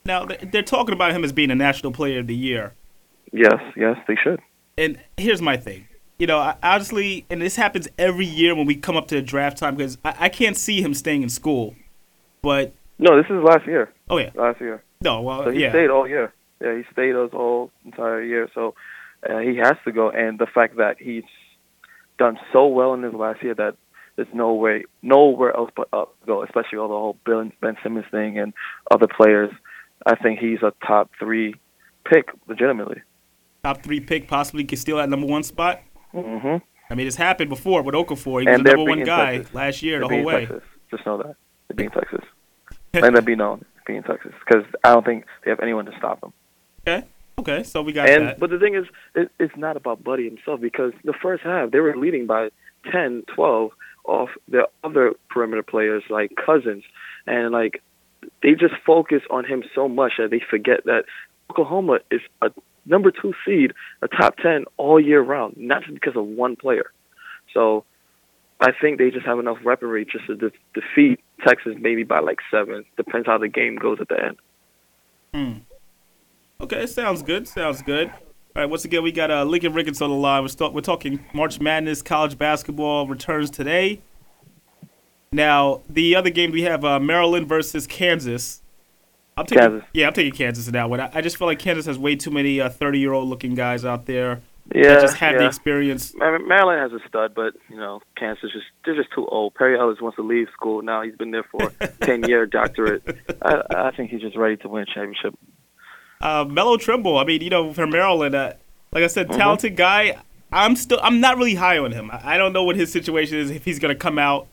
[0.04, 2.73] now they're talking about him as being a National Player of the Year.
[3.32, 4.41] Yes, yes, they should.
[4.82, 5.88] And here's my thing.
[6.17, 9.22] You know, I- honestly, and this happens every year when we come up to the
[9.22, 11.76] draft time because I, I can't see him staying in school.
[12.41, 13.91] But No, this is last year.
[14.10, 14.84] oh yeah, Last year.
[15.02, 16.34] no, well So he yeah, stayed all year.
[16.60, 18.50] Yeah, he stayed us all entire year.
[18.56, 18.74] So
[19.30, 20.10] uh, he has to go.
[20.10, 21.24] And the fact that he's
[22.17, 23.76] done so well in his last year that
[24.15, 26.44] there's no way, nowhere else but up go.
[26.44, 28.54] Especially all the whole Ben, ben Simmons thing and
[28.89, 29.52] other players.
[30.08, 31.56] I think he's a top three
[32.06, 33.02] pick, legitimately.
[33.63, 35.82] Top three pick, possibly can steal that number one spot.
[36.12, 36.58] hmm
[36.89, 38.41] I mean, it's happened before with Okafor.
[38.41, 39.56] He was And the number one guy Texas.
[39.56, 40.45] last year They're the whole way.
[40.45, 40.63] Texas.
[40.89, 41.36] Just know that
[41.69, 42.19] they're beating Texas.
[42.93, 43.63] Let that be known.
[43.88, 46.34] Beating Texas because I don't think they have anyone to stop them.
[46.86, 47.08] Okay.
[47.39, 47.63] Okay.
[47.63, 48.39] So we got And that.
[48.39, 51.80] but the thing is, it, it's not about Buddy himself because the first half they
[51.80, 52.50] were leading by
[52.91, 53.71] 10, 12
[54.04, 56.84] off the other perimeter players like Cousins,
[57.26, 57.82] and like
[58.43, 61.06] they just focus on him so much that they forget that
[61.50, 62.52] Oklahoma is a
[62.86, 66.91] number two seed, a top ten all year round, not just because of one player.
[67.54, 67.84] So
[68.60, 72.39] I think they just have enough weaponry just to de- defeat Texas maybe by like
[72.50, 72.86] seven.
[72.98, 74.38] Depends how the game goes at the end.
[75.34, 75.60] Hmm.
[76.63, 77.48] Okay, it sounds good.
[77.48, 78.10] Sounds good.
[78.10, 80.44] All right, once again, we got uh, Lincoln Ricketts on the line.
[80.44, 82.02] We're, st- we're talking March Madness.
[82.02, 84.02] College basketball returns today.
[85.32, 88.61] Now, the other game we have uh, Maryland versus Kansas.
[89.38, 89.89] I'm taking, Kansas.
[89.94, 91.00] Yeah, I'm taking Kansas in that one.
[91.00, 93.86] I, I just feel like Kansas has way too many 30 year old looking guys
[93.86, 94.41] out there
[94.76, 96.13] Yeah, that just have the experience.
[96.15, 99.56] Maryland has a stud, but you know, Kansas just they're just too old.
[99.56, 101.02] Perry Ellis wants to leave school now.
[101.02, 101.70] He's been there for
[102.02, 103.04] ten year doctorate.
[103.41, 105.34] I, I think he's just ready to win a championship.
[106.20, 107.17] Uh, Melo Trimble.
[107.17, 108.54] I mean, you know, from Maryland, uh,
[108.91, 109.39] like I said, Mm-hmm.
[109.39, 110.17] talented guy.
[110.54, 112.12] I'm still, I'm not really high on him.
[112.12, 114.48] I, I don't know what his situation is if he's gonna come out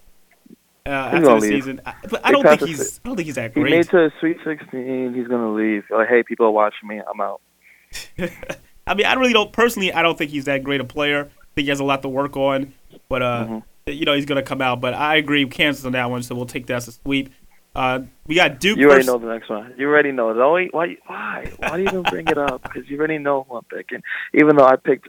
[0.89, 1.81] uh, after the season.
[1.85, 3.67] I, but I don't think he's, I don't think he's that great.
[3.67, 5.15] He made to a Sweet Sixteen.
[5.15, 5.85] He's gonna leave.
[5.91, 7.01] Like, hey, people are watching me.
[7.01, 7.41] I'm out.
[8.87, 9.93] I mean, I really don't personally.
[9.93, 11.25] I don't think he's that great a player.
[11.27, 12.73] I think he has a lot to work on,
[13.09, 13.93] but uh, Mm-hmm.
[13.93, 14.81] you know, he's gonna come out.
[14.81, 17.31] But I agree, with Kansas on that one, so we'll take that as a sweep.
[17.75, 18.79] Uh, we got Duke.
[18.79, 19.75] You already versus, know the next one.
[19.77, 20.31] You already know.
[20.31, 22.63] Only why why why do you even bring it up?
[22.63, 24.03] Because you already know who I'm picking.
[24.35, 25.09] Even though I picked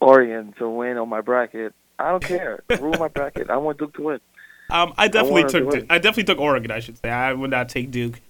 [0.00, 2.62] Oregon to win on my bracket, I don't care.
[2.80, 3.48] Rule my bracket.
[3.50, 4.20] I want Duke to win.
[4.70, 5.68] Um, I definitely to took.
[5.70, 5.86] win.
[5.90, 6.70] I definitely took Oregon.
[6.70, 7.08] I should say.
[7.10, 8.20] I would not take Duke.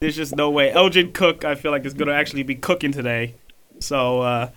[0.00, 0.70] There's just no way.
[0.72, 3.34] Elgin Cook, I feel like is going to actually be cooking today,
[3.80, 4.50] so uh,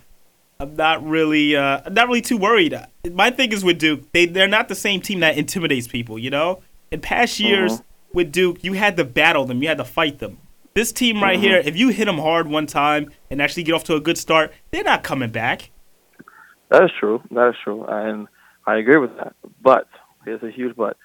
[0.58, 2.78] I'm not really, uh, I'm not really too worried.
[3.10, 6.18] My thing is with Duke, they they're not the same team that intimidates people.
[6.18, 7.82] You know, in past years Uh-huh.
[8.12, 10.36] with Duke, you had to battle them, you had to fight them.
[10.74, 11.42] This team right Uh-huh.
[11.48, 14.18] here, if you hit them hard one time and actually get off to a good
[14.18, 15.70] start, they're not coming back.
[16.68, 17.22] That is true.
[17.30, 18.28] That is true, and
[18.66, 19.34] I agree with that.
[19.62, 19.88] But
[20.26, 20.98] here's a huge but.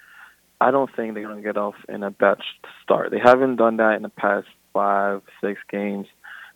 [0.59, 2.37] I don't think they're going to get off in a bad
[2.83, 3.11] start.
[3.11, 6.07] They haven't done that in the past five, six games.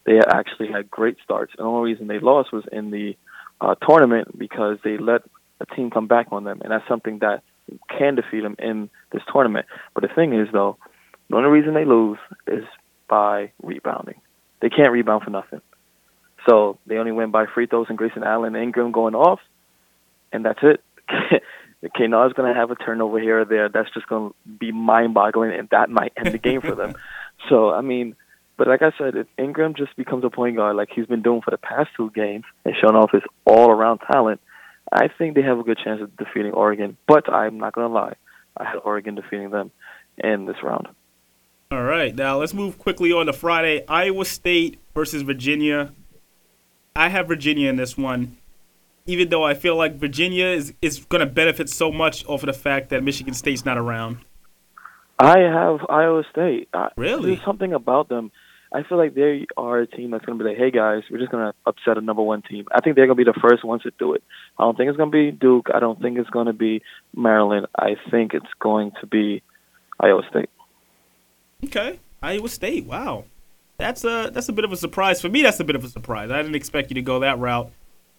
[0.05, 1.53] They actually had great starts.
[1.57, 3.15] And the only reason they lost was in the
[3.61, 5.21] uh, tournament because they let
[5.59, 7.43] a team come back on them, and that's something that
[7.97, 9.65] can defeat them in this tournament.
[9.93, 10.77] But the thing is, though,
[11.29, 12.63] the only reason they lose is
[13.07, 14.21] by rebounding.
[14.61, 15.61] They can't rebound for nothing.
[16.47, 19.39] So they only win by free throws and Grayson Allen and Ingram going off,
[20.31, 20.81] and that's it.
[21.83, 23.69] okay, now is going to have a turnover here or there.
[23.69, 26.95] That's just going to be mind-boggling, and that might end the game for them.
[27.47, 28.17] So, I mean,
[28.57, 31.41] but like I said, if Ingram just becomes a point guard like he's been doing
[31.41, 34.41] for the past two games and showing off his all-around talent,
[34.91, 36.97] I think they have a good chance of defeating Oregon.
[37.07, 38.15] But I'm not going to lie,
[38.57, 39.71] I had Oregon defeating them
[40.17, 40.89] in this round.
[41.71, 43.85] All right, now let's move quickly on to Friday.
[43.87, 45.93] Iowa State versus Virginia.
[46.95, 48.35] I have Virginia in this one,
[49.09, 52.47] even though I feel like Virginia is, is going to benefit so much off of
[52.47, 54.19] the fact that Michigan State's not around.
[55.17, 56.69] I have Iowa State.
[56.73, 57.35] I, Really?
[57.35, 58.31] There's something about them.
[58.71, 61.17] I feel like they are a team that's going to be like, hey guys, we're
[61.17, 62.65] just going to upset a number one team.
[62.71, 64.23] I think they're going to be the first ones to do it.
[64.59, 65.69] I don't think it's going to be Duke.
[65.73, 66.83] I don't think it's going to be
[67.15, 67.65] Maryland.
[67.75, 69.41] I think it's going to be
[69.99, 70.49] Iowa State.
[71.65, 72.85] Okay, Iowa State.
[72.85, 73.25] Wow,
[73.77, 75.41] that's a that's a bit of a surprise for me.
[75.41, 76.29] That's a bit of a surprise.
[76.29, 77.71] I didn't expect you to go that route.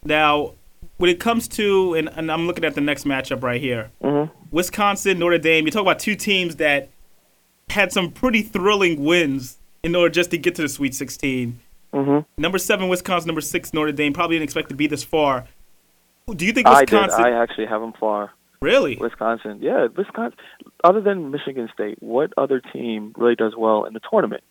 [0.05, 0.55] Now,
[1.01, 4.33] when it comes to and, and I'm looking at the next matchup right here, Mm-hmm.
[4.51, 5.65] Wisconsin, Notre Dame.
[5.65, 6.91] You talk about two teams that
[7.71, 11.59] had some pretty thrilling wins in order just to get to the Sweet 16.
[11.95, 12.43] Mm-hmm.
[12.43, 13.29] Number seven, Wisconsin.
[13.29, 14.13] Number six, Notre Dame.
[14.13, 15.47] Probably didn't expect to be this far.
[16.29, 16.93] Do you think I did.
[16.93, 17.25] Wisconsin?
[17.25, 18.33] I actually have them far.
[18.61, 18.97] really?
[18.97, 19.59] Wisconsin.
[19.63, 20.39] Yeah, Wisconsin.
[20.85, 24.43] Other than Michigan State, what other team really does well in the tournament?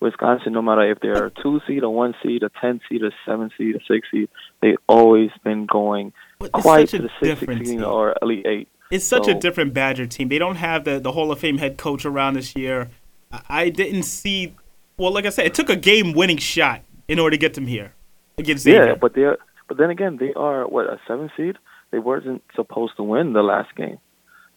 [0.00, 3.10] Wisconsin, no matter if they're a two seed, a one seed, a ten seed, a
[3.26, 4.28] seven seed, a six seed,
[4.62, 6.12] they've always been going
[6.52, 7.84] quite to the six team.
[7.84, 8.68] or elite eight.
[8.90, 10.28] It's such a different Badger team.
[10.28, 12.90] They don't have the, the Hall of Fame head coach around this year.
[13.30, 14.54] I, I didn't see.
[14.96, 17.66] Well, like I said, it took a game winning shot in order to get them
[17.66, 17.94] here
[18.38, 18.86] against Xavier.
[18.86, 19.38] Yeah, but they're
[19.68, 21.56] but then again they are what a seven seed.
[21.90, 23.98] They weren't supposed to win the last game,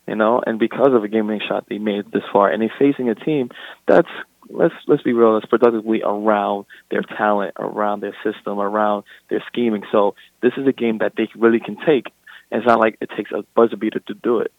[0.08, 2.50] you know, and because of a game winning shot, they made this far.
[2.50, 3.50] And they're facing a team
[3.88, 4.10] that's
[4.54, 9.84] let's let's be real, that's productively around their talent, around their system, around their scheming.
[9.92, 12.08] So this is a game that they really can take.
[12.52, 14.52] It's not like it takes a buzzer beater to do it.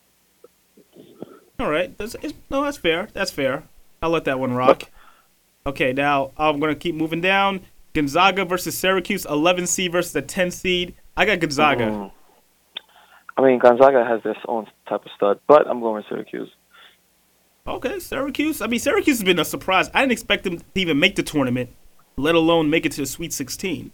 [1.61, 1.97] All right.
[1.99, 3.09] That's, it's, no, that's fair.
[3.13, 3.65] That's fair.
[4.01, 4.85] I'll let that one rock.
[5.65, 7.61] Okay, now I'm going to keep moving down.
[7.95, 10.95] Gonzaga versus Syracuse, 11 seed versus the 10 seed.
[11.17, 11.85] I got Gonzaga.
[11.85, 12.13] Mm.
[13.37, 16.51] I mean, Gonzaga has their own type of stud, but I'm going with Syracuse.
[17.67, 18.61] Okay, Syracuse.
[18.61, 19.89] I mean, Syracuse has been a surprise.
[19.95, 21.71] I didn't expect them to even make the tournament,
[22.17, 23.93] let alone make it to the Sweet 16.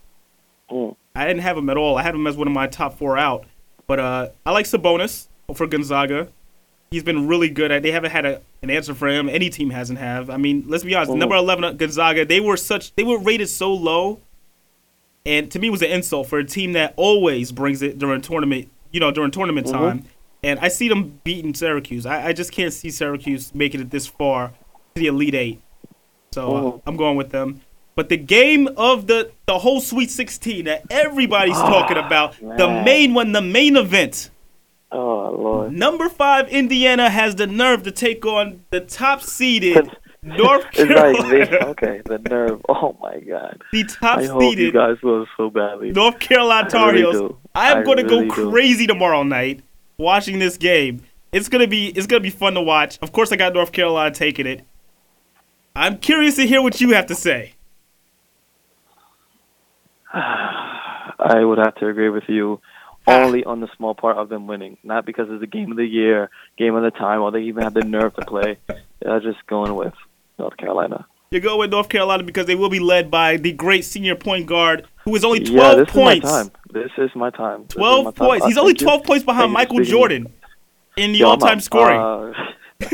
[0.71, 0.97] Mm.
[1.15, 1.97] I didn't have him at all.
[1.99, 3.45] I had him as one of my top four out.
[3.87, 6.29] But uh, I like Sabonis for Gonzaga.
[6.91, 7.83] He's been really good.
[7.83, 9.29] They haven't had a, an answer for him.
[9.29, 10.31] Any team hasn't have.
[10.31, 11.13] I mean, let's be honest.
[11.13, 11.19] Mhm.
[11.19, 12.25] Number eleven uh, Gonzaga.
[12.25, 12.95] They were such.
[12.95, 14.21] They were rated so low,
[15.27, 18.23] and to me it was an insult for a team that always brings it during
[18.23, 18.71] tournament.
[18.91, 19.73] You know, during tournament Mhm.
[19.73, 20.05] time.
[20.43, 22.07] And I see them beating Syracuse.
[22.07, 25.63] I, I just can't see Syracuse making it this far to the Elite Eight.
[26.33, 26.81] So uh.
[26.87, 27.61] I'm going with them.
[27.95, 33.13] But the game of the the whole Sweet 16 that everybody's talking about, the main
[33.13, 34.31] one, the main event.
[34.93, 35.73] Oh Lord.
[35.73, 39.91] Number five, Indiana has the nerve to take on the top seeded
[40.23, 41.19] North Carolina.
[41.23, 41.53] like.
[41.53, 42.63] Okay, the nerve.
[42.69, 43.61] Oh my God.
[43.73, 45.91] the top I hope you seeded guys lose so badly.
[45.91, 47.35] North Carolina Tar really Heels.
[47.57, 48.51] I am I going to really go do.
[48.51, 49.63] crazy tomorrow night
[50.03, 51.03] watching this game.
[51.33, 52.99] It's gonna be it's gonna be fun to watch.
[53.03, 54.65] Of course, I got North Carolina taking it.
[55.75, 57.55] I'm curious to hear what you have to say.
[60.15, 62.61] I would have to agree with you
[63.09, 63.23] Ah.
[63.25, 65.87] only on the small part of them winning, not because it's the game of the
[65.87, 68.59] year, game of the time, or they even have the nerve to play.
[69.01, 69.95] They're just going with
[70.39, 71.07] North Carolina.
[71.31, 74.47] You go with North Carolina because they will be led by the great senior point
[74.47, 76.27] guard who is only 12 yeah, this points.
[76.27, 76.51] is my time.
[76.71, 77.63] This is my time.
[77.63, 78.27] This 12 my time.
[78.27, 78.45] points.
[78.45, 79.91] Uh, He's only 12 points behind Thank you for Michael.
[79.91, 80.33] Jordan
[80.97, 81.99] in the Yo, all-time scoring.
[81.99, 82.33] Uh,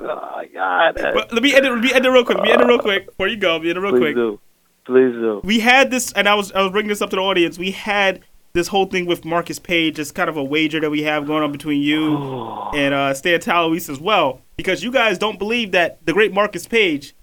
[0.00, 0.94] oh my God.
[0.96, 1.70] But let me end it.
[1.70, 2.38] Let me end it real quick.
[2.38, 3.52] Let me end it real quick before you go.
[3.54, 4.14] Let me end it real Please quick.
[4.14, 4.40] do.
[4.84, 5.40] Please do.
[5.44, 7.58] We had this, and I was I was bringing this up to the audience.
[7.58, 8.20] We had
[8.52, 9.98] this whole thing with Marcus Paige.
[9.98, 12.16] It's kind of a wager that we have going on between you
[12.74, 16.66] and uh, Stan Talawis as well, because you guys don't believe that the great Marcus
[16.66, 17.14] Paige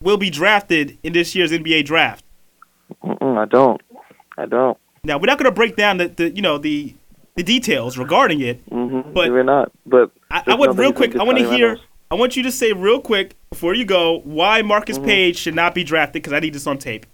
[0.00, 2.22] will be drafted in this year's NBA draft.
[3.04, 3.80] Mm-mm, I don't.
[4.38, 4.76] I don't.
[5.04, 6.94] Now we're not going to break down the, the you know the
[7.36, 8.68] the details regarding it.
[8.70, 9.12] Mm-hmm.
[9.12, 9.70] But- We're not.
[9.84, 11.16] But I, I want real quick.
[11.16, 11.78] I want to hear.
[12.10, 15.06] I want you to say real quick before you go why Marcus Mm-hmm.
[15.06, 17.04] Paige should not be drafted because I need this on tape.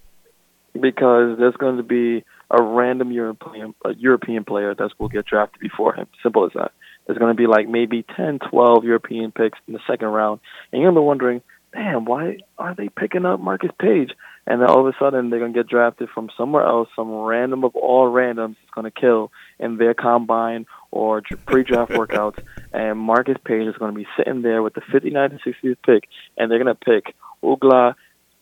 [0.75, 5.61] because there's going to be a random European a European player that will get drafted
[5.61, 6.07] before him.
[6.23, 6.73] Simple as that.
[7.07, 10.81] There's going to be like maybe 10, 12 European picks in the second round, and
[10.81, 11.43] you're going to be wondering,
[11.73, 14.13] damn, why are they picking up Marcus Paige?
[14.47, 16.89] And then all of a sudden they're going to get drafted from somewhere else.
[16.97, 22.43] Some random of all randoms is going to kill in their combine or pre-draft workouts,
[22.73, 26.09] and Marcus Paige is going to be sitting there with the 59th and 60th pick,
[26.37, 27.95] and they're going to pick Ugla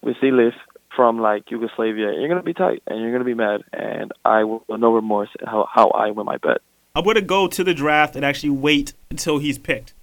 [0.04, 0.54] Vasilis
[0.96, 2.12] from like Yugoslavia.
[2.18, 5.68] You're gonna be tight and you're gonna be mad, and I will no remorse how
[5.72, 6.58] how I win my bet.
[6.94, 9.94] I'm going to go to the draft and actually wait until he's picked.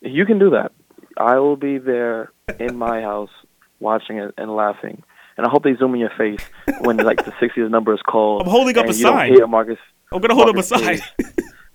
[0.00, 0.72] You can do that.
[1.16, 3.30] I will be there in my house
[3.80, 5.02] watching it and laughing.
[5.36, 6.40] And I hope they zoom in your face
[6.80, 8.42] when like the 60th number is called.
[8.42, 9.34] I'm holding up a sign.
[9.48, 9.78] Marcus,
[10.12, 11.00] I'm going to hold Marcus aside.
[11.18, 11.26] Paige.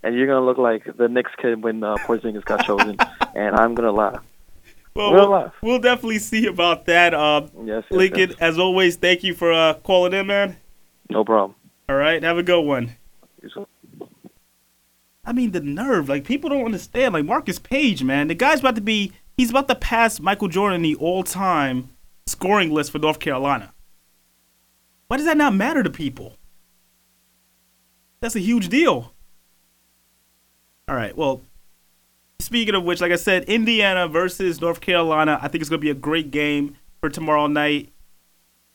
[0.03, 2.97] and you're gonna look like the Knicks kid when uh, Porzingis got chosen,
[3.35, 4.21] and I'm gonna laugh.
[4.95, 5.53] well, We'll we'll, laugh.
[5.61, 7.13] we'll definitely see about that.
[7.13, 8.37] Um, Yes, yes, Lincoln, yes.
[8.41, 10.57] as always, thank you for uh, calling in, man.
[11.09, 11.55] no problem.
[11.87, 12.91] All right, have a good one.
[15.25, 16.09] I mean, the nerve.
[16.09, 17.13] Like, people don't understand.
[17.13, 20.75] Like, Marcus Paige, man, the guy's about to be, he's about to pass Michael Jordan
[20.77, 21.89] in the all time
[22.27, 23.73] scoring list for North Carolina.
[25.07, 26.37] Why does that not matter to people?
[28.21, 29.13] That's a huge deal.
[30.87, 31.41] All right, well,
[32.39, 35.85] speaking of which, like I said, Indiana versus North Carolina, I think it's going to
[35.85, 37.89] be a great game for tomorrow night.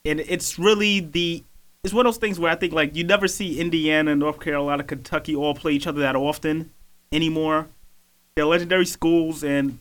[0.05, 1.45] And it's really the
[1.85, 4.85] it's one of those things where I think like you never see Indiana, North Carolina,
[4.85, 6.71] Kentucky all play each other that often
[7.13, 7.69] anymore.
[8.35, 9.79] They're legendary schools, and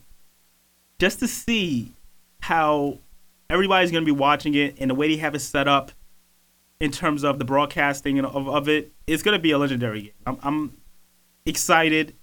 [0.98, 1.92] just to see
[2.40, 2.98] how
[3.50, 5.92] everybody's going to be watching it and the way they have it set up
[6.80, 10.12] in terms of the broadcasting of, of it, it's going to be a legendary game.
[10.26, 10.76] I'm, I'm
[11.44, 12.14] excited.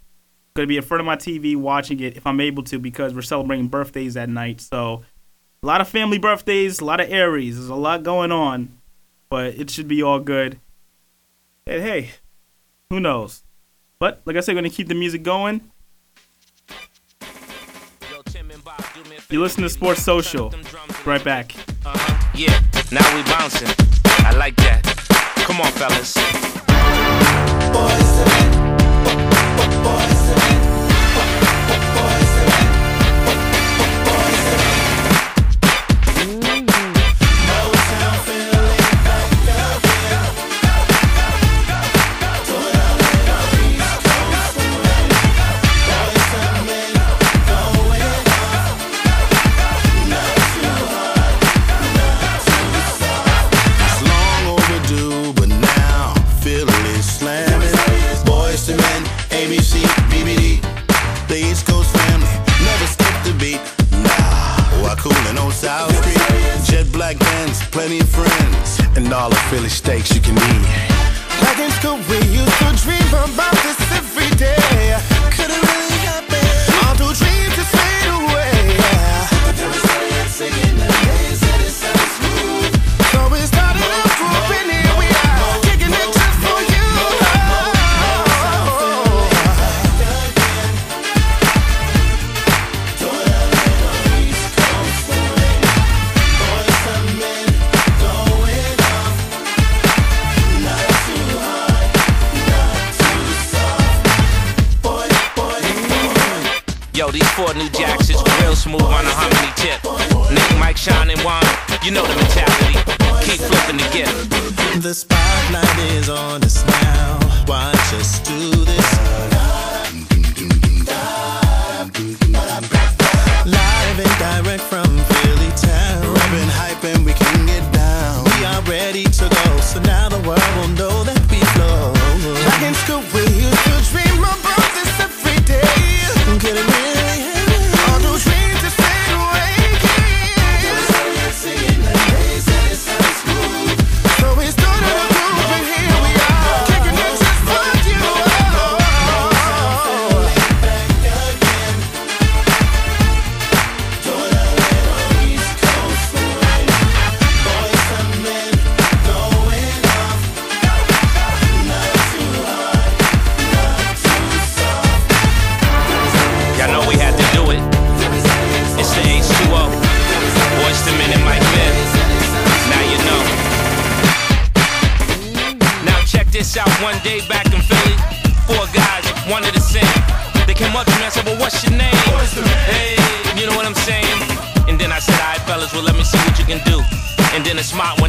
[0.55, 3.13] Going to be in front of my TV watching it if I'm able to because
[3.13, 4.61] we're celebrating birthdays that night.
[4.61, 5.03] So
[5.61, 7.57] a lot of family birthdays, a lot of Aries.
[7.57, 8.77] There's a lot going on
[9.29, 10.59] but it should be all good.
[11.67, 12.11] And hey,
[12.89, 13.43] who knows?
[13.99, 15.61] But like I said, we're gonna keep the music going.
[19.29, 20.53] You listen to Sports Social.
[21.05, 21.55] Right back.
[21.85, 22.31] Uh-huh.
[22.35, 22.59] Yeah,
[22.91, 23.69] now we bouncing.
[24.25, 24.83] I like that.
[25.45, 26.15] Come on, fellas.
[27.75, 28.54] Philly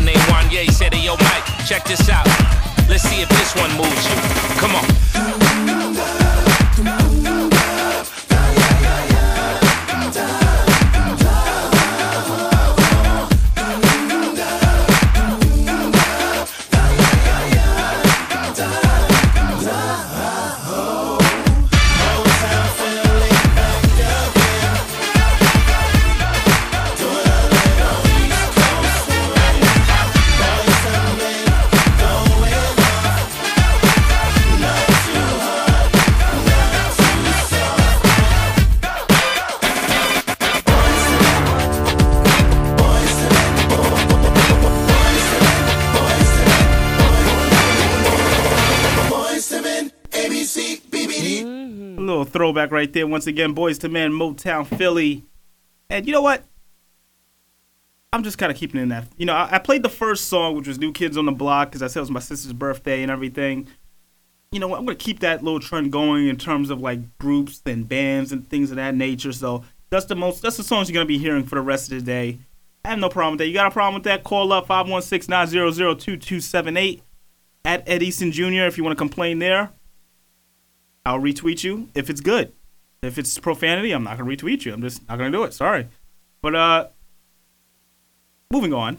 [0.06, 2.26] named Wanye said, Hey, yo, Mike, check this out.
[2.88, 4.16] Let's see if this one moves you.
[4.60, 6.25] Come on.
[52.46, 53.08] Throwback right there.
[53.08, 55.24] Once again, Boyz II Men, Motown, Philly.
[55.90, 56.44] And you know what?
[58.12, 59.08] I'm just kind of keeping in that.
[59.16, 61.70] You know, I, I played the first song, which was New Kids on the Block,
[61.70, 63.66] because I said it was my sister's birthday and everything.
[64.52, 64.76] You know?
[64.76, 68.30] I'm going to keep that little trend going in terms of like groups and bands
[68.30, 69.32] and things of that nature.
[69.32, 71.90] So that's the most, that's the songs you're going to be hearing for the rest
[71.90, 72.38] of the day.
[72.84, 73.48] I have no problem with that.
[73.48, 74.22] You got a problem with that?
[74.22, 77.02] Call up 516 900 2278
[77.64, 78.66] at Ed Easton Jr.
[78.66, 79.72] if you want to complain there.
[81.06, 82.52] I'll retweet you if it's good.
[83.00, 84.74] If it's profanity, I'm not gonna retweet you.
[84.74, 85.54] I'm just not gonna do it.
[85.54, 85.86] Sorry.
[86.42, 86.88] But uh
[88.50, 88.98] moving on.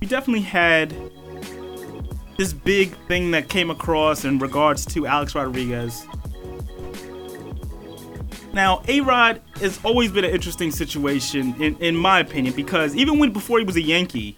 [0.00, 0.94] We definitely had
[2.38, 6.06] this big thing that came across in regards to Alex Rodriguez.
[8.52, 13.18] Now, A Rod has always been an interesting situation, in, in my opinion, because even
[13.18, 14.36] when before he was a Yankee,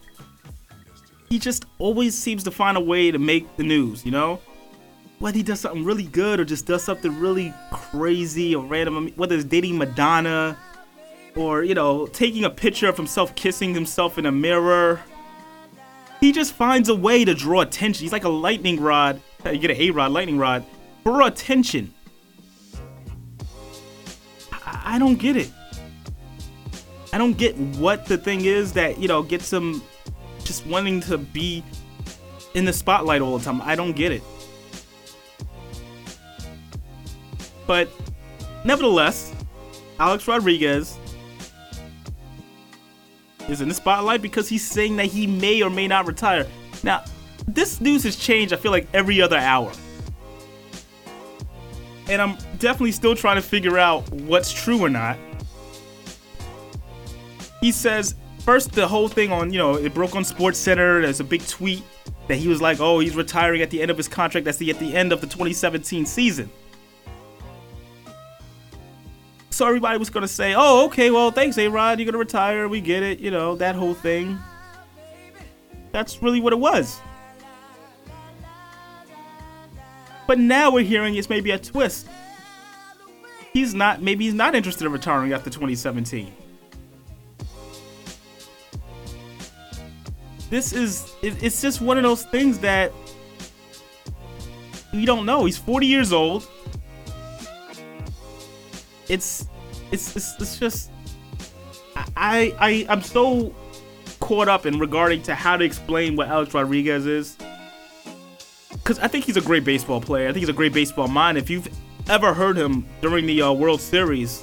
[1.34, 4.40] he just always seems to find a way to make the news, you know?
[5.18, 9.34] Whether he does something really good or just does something really crazy or random, whether
[9.34, 10.56] it's dating Madonna
[11.34, 15.00] or, you know, taking a picture of himself kissing himself in a mirror.
[16.20, 18.04] He just finds a way to draw attention.
[18.04, 19.20] He's like a lightning rod.
[19.44, 20.64] Uh, you get an A rod, lightning rod,
[21.02, 21.92] for attention.
[24.52, 25.50] I, I don't get it.
[27.12, 29.82] I don't get what the thing is that, you know, gets him
[30.44, 31.64] just wanting to be
[32.54, 33.60] in the spotlight all the time.
[33.62, 34.22] I don't get it.
[37.66, 37.88] But
[38.64, 39.32] nevertheless,
[39.98, 40.98] Alex Rodriguez
[43.48, 46.46] is in the spotlight because he's saying that he may or may not retire.
[46.82, 47.04] Now,
[47.46, 49.72] this news has changed, I feel like, every other hour.
[52.08, 55.16] And I'm definitely still trying to figure out what's true or not.
[57.60, 58.14] He says,
[58.44, 61.02] first, the whole thing on, you know, it broke on Sports Center.
[61.02, 61.82] There's a big tweet
[62.28, 64.44] that he was like, oh, he's retiring at the end of his contract.
[64.44, 66.50] That's the at the end of the 2017 season.
[69.50, 72.66] So everybody was gonna say, "Oh, okay, well, thanks, A Rod, you're gonna retire.
[72.66, 74.36] We get it, you know that whole thing."
[75.94, 77.00] that's really what it was.
[80.26, 82.08] But now we're hearing it's maybe a twist.
[83.52, 86.32] He's not, maybe he's not interested in retiring after 2017.
[90.50, 92.92] This is, it- it's just one of those things that
[94.92, 95.44] we don't know.
[95.44, 96.46] He's 40 years old.
[99.08, 99.46] It's,
[99.90, 100.90] it's, it's, it's just,
[102.16, 103.54] I, I, I'm so
[104.20, 107.36] caught up in regarding to how to explain what Alex Rodriguez is.
[108.72, 110.28] Because I think he's a great baseball player.
[110.28, 111.38] I think he's a great baseball mind.
[111.38, 111.68] If you've
[112.08, 114.42] ever heard him during the uh, World Series,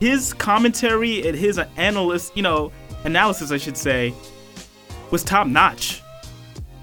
[0.00, 2.72] his commentary and his analyst, you know,
[3.04, 4.14] analysis, I should say,
[5.14, 6.02] was top notch.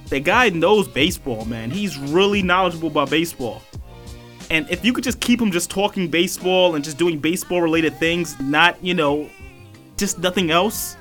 [0.07, 1.69] The guy knows baseball, man.
[1.69, 3.61] He's really knowledgeable about baseball.
[4.49, 7.93] And if you could just keep him just talking baseball and just doing baseball related
[7.95, 9.29] things, not, you know,
[9.97, 10.95] just nothing else,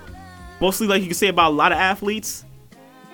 [0.61, 2.45] mostly like you can say about a lot of athletes,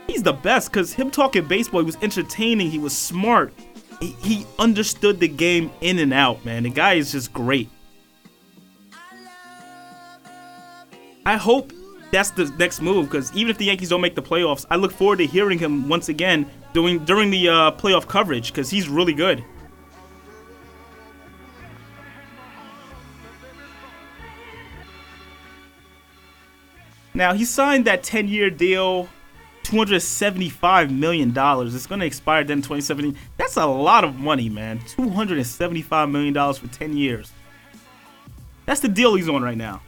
[0.07, 3.53] he's the best because him talking baseball, he was entertaining, he was smart,
[4.01, 6.63] he, he understood the game in and out, man.
[6.63, 7.69] The guy is just great.
[11.27, 11.75] I hope
[12.13, 14.93] that's the next move because even if the Yankees don't make the playoffs, I look
[14.93, 19.15] forward to hearing him once again doing during the uh, playoff coverage because he's really
[19.15, 19.45] good.
[27.15, 29.09] Now he signed that 10-year deal,
[29.63, 31.75] 275 million dollars.
[31.75, 33.17] It's going to expire then in 2017.
[33.39, 34.81] That's a lot of money, man.
[34.87, 37.33] 275 million dollars for 10 years.
[38.67, 39.81] That's the deal he's on right now.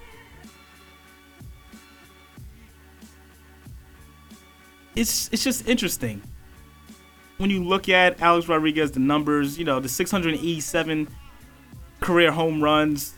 [4.99, 6.21] It's it's just interesting
[7.37, 11.07] when you look at Alex Rodriguez, the numbers, you know, the 687
[12.01, 13.15] career home runs.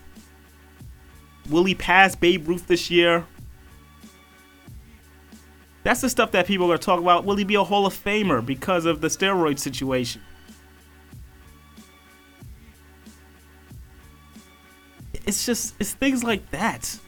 [1.49, 3.26] Will he pass Babe Ruth this year?
[5.83, 7.24] That's the stuff that people are talking about.
[7.24, 10.20] Will he be a Hall of Famer because of the steroid situation?
[15.24, 16.99] It's just it's things like that.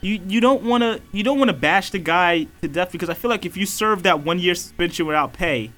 [0.00, 3.10] You you don't want to you don't want to bash the guy to death because
[3.10, 5.72] I feel like if you serve that one year suspension without pay,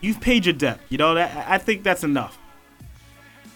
[0.00, 0.80] you've paid your debt.
[0.88, 2.38] You know that I think that's enough.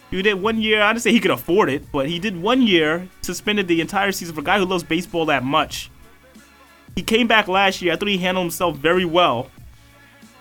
[0.09, 0.81] You did one year.
[0.81, 4.11] I didn't say he could afford it, but he did one year, suspended the entire
[4.11, 5.91] season for a guy who loves baseball that much.
[6.95, 7.93] He came back last year.
[7.93, 9.51] I thought he handled himself very well.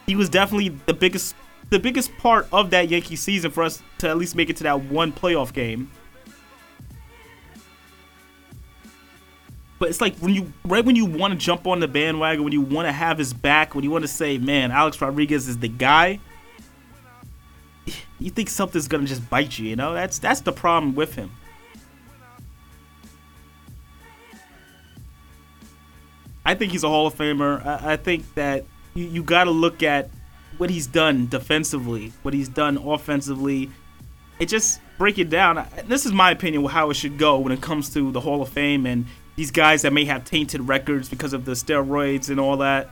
[0.07, 1.35] He was definitely the biggest,
[1.71, 4.63] the biggest part of that Yankee season for us to at least make it to
[4.63, 5.91] that one playoff game.
[9.79, 12.53] But it's like when you, right when you want to jump on the bandwagon, when
[12.53, 15.59] you want to have his back, when you want to say, "Man, Alex Rodriguez is
[15.59, 16.19] the guy,"
[18.19, 19.69] you think something's gonna just bite you.
[19.69, 21.31] You know, that's that's the problem with him.
[26.47, 27.65] I think he's a Hall of Famer.
[27.67, 28.65] I, I think that
[28.95, 30.09] you, you got to look at
[30.59, 33.69] what he's done defensively, what he's done offensively.
[34.39, 35.67] It just break it down.
[35.87, 38.43] This is my opinion of how it should go when it comes to the Hall
[38.43, 39.07] of Fame and
[39.37, 42.91] these guys that may have tainted records because of the steroids and all that.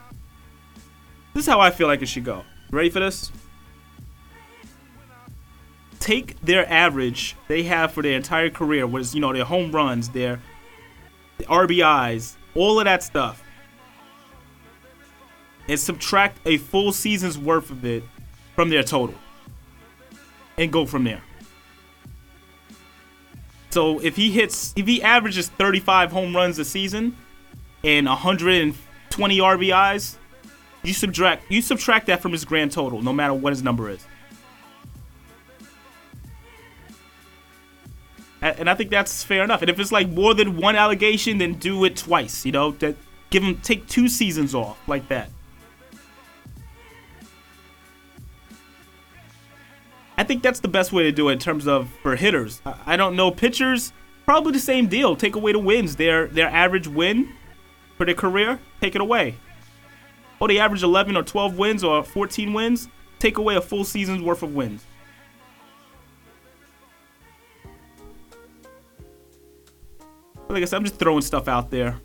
[1.32, 2.45] This is how I feel like it should go.
[2.70, 3.32] Ready for this?
[5.99, 10.11] Take their average they have for their entire career, was you know their home runs,
[10.11, 10.40] their
[11.40, 13.42] RBIs, all of that stuff,
[15.66, 18.05] and subtract a full season's worth of it
[18.55, 19.14] from their total,
[20.59, 21.22] and go from there.
[23.75, 27.16] So if he hits, if he averages 35 home runs a season
[27.83, 30.14] and 120 RBIs,
[30.85, 34.07] you subtract you subtract that from his grand total, no matter what his number is.
[38.41, 39.61] And I think that's fair enough.
[39.61, 42.47] And if it's like more than one allegation, then do it twice.
[42.47, 42.95] You know, that
[43.31, 45.31] give him take two seasons off like that.
[50.17, 52.62] I think that's the best way to do it in terms of for hitters.
[52.87, 53.93] I- don't know pitchers.
[54.25, 55.17] Probably the same deal.
[55.17, 55.97] Take away the wins.
[55.97, 57.35] Their their average win
[57.97, 58.59] for their career.
[58.81, 59.37] Take it away.
[60.41, 62.89] Oh, they average 11 or 12 wins or 14 wins.
[63.19, 64.85] Take away a full season's worth of wins.
[70.49, 71.99] Like I said, I'm just throwing stuff out there.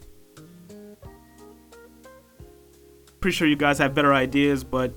[3.20, 4.94] Pretty sure you guys have better ideas, but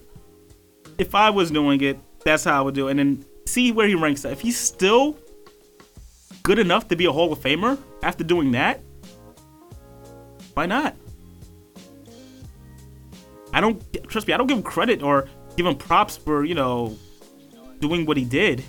[0.96, 2.92] if I was doing it, that's how I would do it.
[2.92, 4.32] And then see where he ranks at.
[4.32, 5.18] If he's still
[6.42, 8.80] good enough to be a Hall of Famer after doing that,
[10.54, 10.96] why not?
[13.52, 14.34] I don't trust me.
[14.34, 16.96] I don't give him credit or give him props for you know
[17.80, 18.64] doing what he did.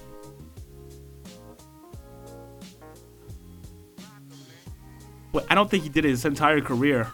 [5.31, 7.11] But I don't think he did it his entire career.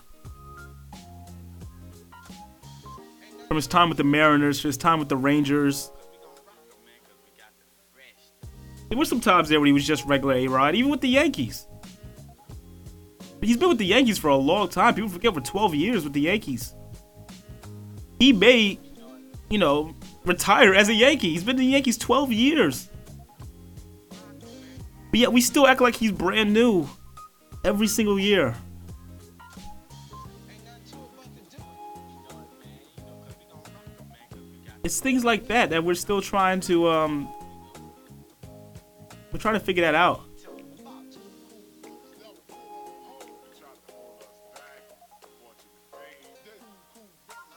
[3.47, 5.91] From his time with the Mariners, his time with the Rangers.
[8.89, 11.09] There were some times there when he was just regular A Rod, even with the
[11.09, 11.67] Yankees.
[13.41, 14.95] He's been with the Yankees for a long time.
[14.95, 16.73] People forget for 12 years with the Yankees.
[18.19, 18.79] He may,
[19.49, 21.29] you know, retire as a Yankee.
[21.29, 22.89] He's been in the Yankees 12 years.
[25.11, 26.87] But yet we still act like he's brand new
[27.63, 28.55] every single year.
[34.83, 37.31] It's things like that that we're still trying to um
[39.31, 40.21] we're trying to figure that out.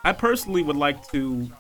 [0.05, 1.51] I personally would like to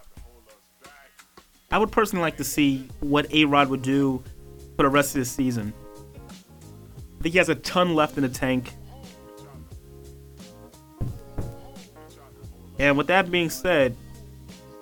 [1.70, 4.22] I would personally like to see what A Rod would do
[4.76, 5.72] for the rest of the season.
[7.18, 8.74] I think he has a ton left in the tank.
[12.78, 13.96] And with that being said,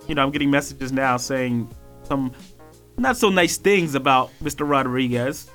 [0.09, 1.69] you know, I'm getting messages now saying
[2.03, 2.33] some
[3.01, 4.69] not so nice things about Mr.
[4.69, 5.51] Rodriguez.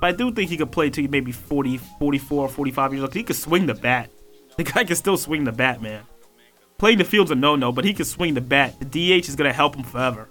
[0.00, 3.14] But I do think he could play till maybe 40, 44, 45 years old.
[3.14, 4.10] He could swing the bat.
[4.56, 6.02] The guy can still swing the bat, man.
[6.76, 8.74] Playing the field's a no-no, but he can swing the bat.
[8.78, 10.28] The DH is gonna help him forever.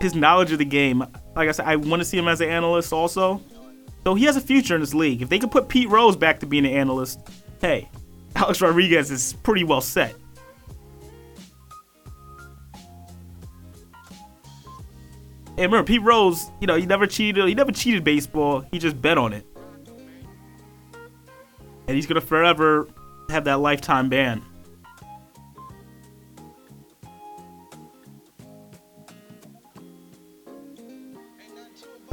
[0.00, 1.00] His knowledge of the game,
[1.36, 3.40] like I said, I want to see him as an analyst also.
[4.04, 5.22] So he has a future in this league.
[5.22, 7.20] If they could put Pete Rose back to being an analyst,
[7.60, 7.88] hey,
[8.36, 10.16] Alex Rodriguez is pretty well set.
[15.56, 17.46] And remember, Pete Rose, you know, he never cheated.
[17.46, 18.64] He never cheated baseball.
[18.72, 19.46] He just bet on it.
[21.86, 22.88] And he's gonna forever
[23.28, 24.42] have that lifetime ban.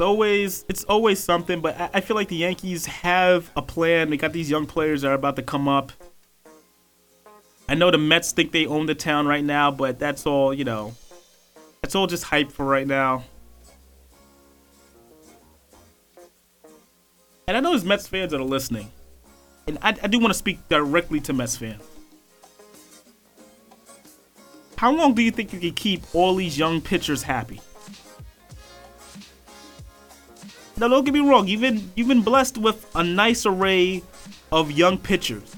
[0.06, 4.10] always it's always something, but I, I feel like the Yankees have a plan.
[4.10, 5.92] They got these young players that are about to come up.
[7.68, 10.64] I know the Mets think they own the town right now, but that's all, you
[10.64, 10.94] know.
[11.82, 13.24] That's all just hype for right now.
[17.50, 18.92] And I know there's Mets fans that are listening.
[19.66, 21.82] And I, I do want to speak directly to Mets fans.
[24.76, 27.60] How long do you think you can keep all these young pitchers happy?
[30.76, 31.48] Now, don't get me wrong.
[31.48, 34.04] You've been you've been blessed with a nice array
[34.52, 35.52] of young pitchers.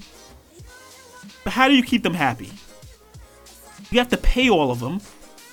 [1.45, 2.49] But how do you keep them happy?
[3.90, 5.03] You have to pay all of them.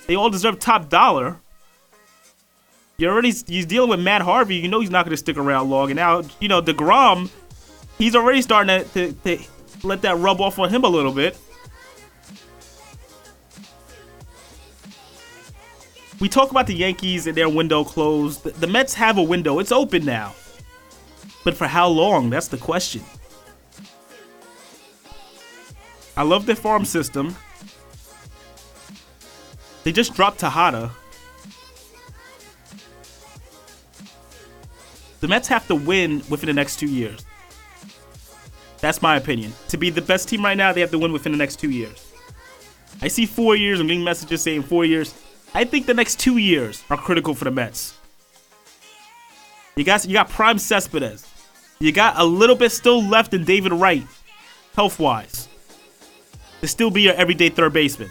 [0.07, 1.41] They all deserve top dollar.
[2.99, 4.57] You're already he's dealing with Matt Harvey.
[4.57, 5.89] You know he's not going to stick around long.
[5.89, 7.31] And now you know Degrom,
[7.97, 11.37] he's already starting to, to, to let that rub off on him a little bit.
[16.19, 18.43] We talk about the Yankees and their window closed.
[18.43, 19.59] The, Mets have a window.
[19.59, 20.35] It's open now.
[21.45, 22.29] But for how long?
[22.29, 23.01] That's the question.
[26.17, 27.37] I love their farm system.
[29.85, 30.91] They just dropped Tejada.
[35.19, 37.25] The Mets have to win within the next two years.
[38.79, 39.53] That's my opinion.
[39.69, 41.69] To be the best team right now, they have to win within the next two
[41.69, 42.11] years.
[43.01, 43.79] I see four years.
[43.79, 45.13] I'm getting messages saying four years.
[45.53, 47.95] I think the next two years are critical for the Mets.
[49.75, 51.25] You got you got Prime Cespedes.
[51.79, 54.05] You got a little bit still left in David Wright,
[54.75, 55.47] health wise,
[56.59, 58.09] to still be your everyday third baseman.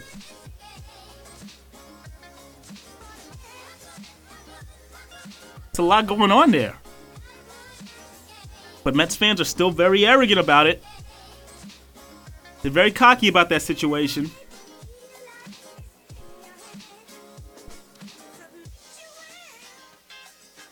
[5.68, 6.76] It's a lot going on there.
[8.88, 10.82] But Mets fans are still very arrogant about it.
[12.62, 14.30] They're very cocky about that situation.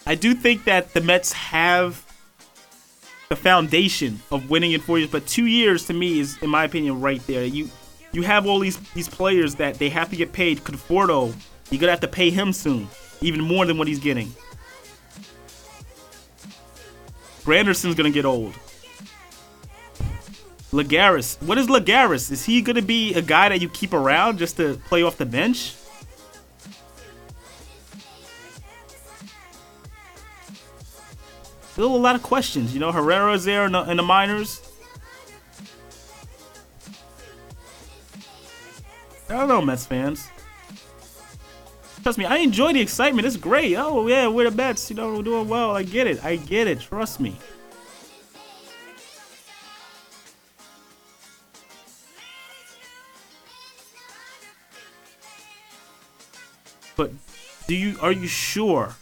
[0.07, 2.11] I do think that the Mets have
[3.29, 6.65] the foundation of winning in four years, but two years to me is, in my
[6.65, 7.45] opinion, right there.
[7.45, 7.69] You
[8.13, 10.61] you have all these these players that they have to get paid.
[10.61, 11.35] Conforto,
[11.71, 12.89] you're gonna have to pay him soon,
[13.21, 14.35] even more than what he's getting.
[17.47, 18.55] Granderson's gonna get old.
[20.73, 22.33] Lagares, what is Lagares?
[22.33, 25.25] Is he gonna be a guy that you keep around just to play off the
[25.25, 25.77] bench?
[31.71, 32.75] Still a lot of questions.
[32.75, 34.69] You know, Herrera's there in the, in the minors.
[39.29, 40.29] I don't know, Mets fans.
[42.07, 43.27] Trust me, I enjoy the excitement.
[43.27, 43.75] It's great.
[43.75, 44.89] Oh yeah, we're the best.
[44.91, 45.75] You know, we're doing well.
[45.75, 46.25] I get it.
[46.25, 46.81] I get it.
[46.81, 47.35] Trust me.
[56.95, 57.11] But
[57.67, 58.95] do you are you sure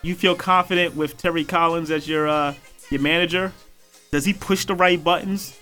[0.00, 2.54] You feel confident with Terry Collins as your uh,
[2.88, 3.52] your manager?
[4.10, 5.54] Does he push the right buttons?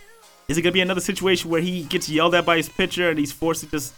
[0.46, 3.18] Is it gonna be another situation where he gets yelled at by his pitcher and
[3.18, 3.92] he's forced to just,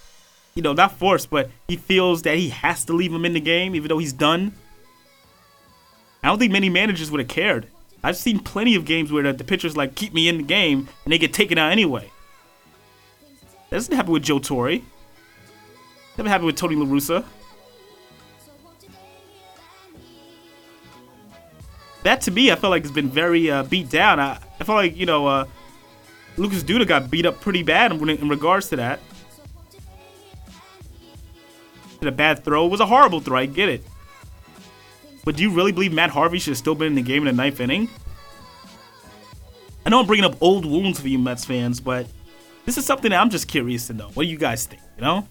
[0.55, 3.41] you know, not forced, but he feels that he has to leave him in the
[3.41, 4.53] game even though he's done?
[6.23, 7.67] I don't think many managers would have cared.
[8.03, 10.89] I've seen plenty of games where the, the pitcher's like, keep me in the game,
[11.05, 12.11] and they get taken out anyway.
[13.69, 14.81] That doesn't happen with Joe Torre.
[16.17, 17.25] Never happened with Tony La Russa.
[22.03, 24.19] That to me, I felt like it's been very uh, beat down.
[24.19, 25.45] I, I felt like, you know, uh,
[26.37, 29.01] Lucas Duda got beat up pretty bad in, in regards to that.
[32.03, 32.67] A bad throw.
[32.67, 33.39] It was a horrible throw.
[33.39, 33.85] I get it.
[35.25, 37.37] But do you really believe Matt Harvey should have still been in the game in
[37.37, 37.91] the ninth inning?
[39.85, 42.07] I know I'm bringing up old wounds for you Mets fans, but
[42.65, 44.09] this is something that I'm just curious to know.
[44.15, 44.81] What do you guys think?
[44.97, 45.29] You know?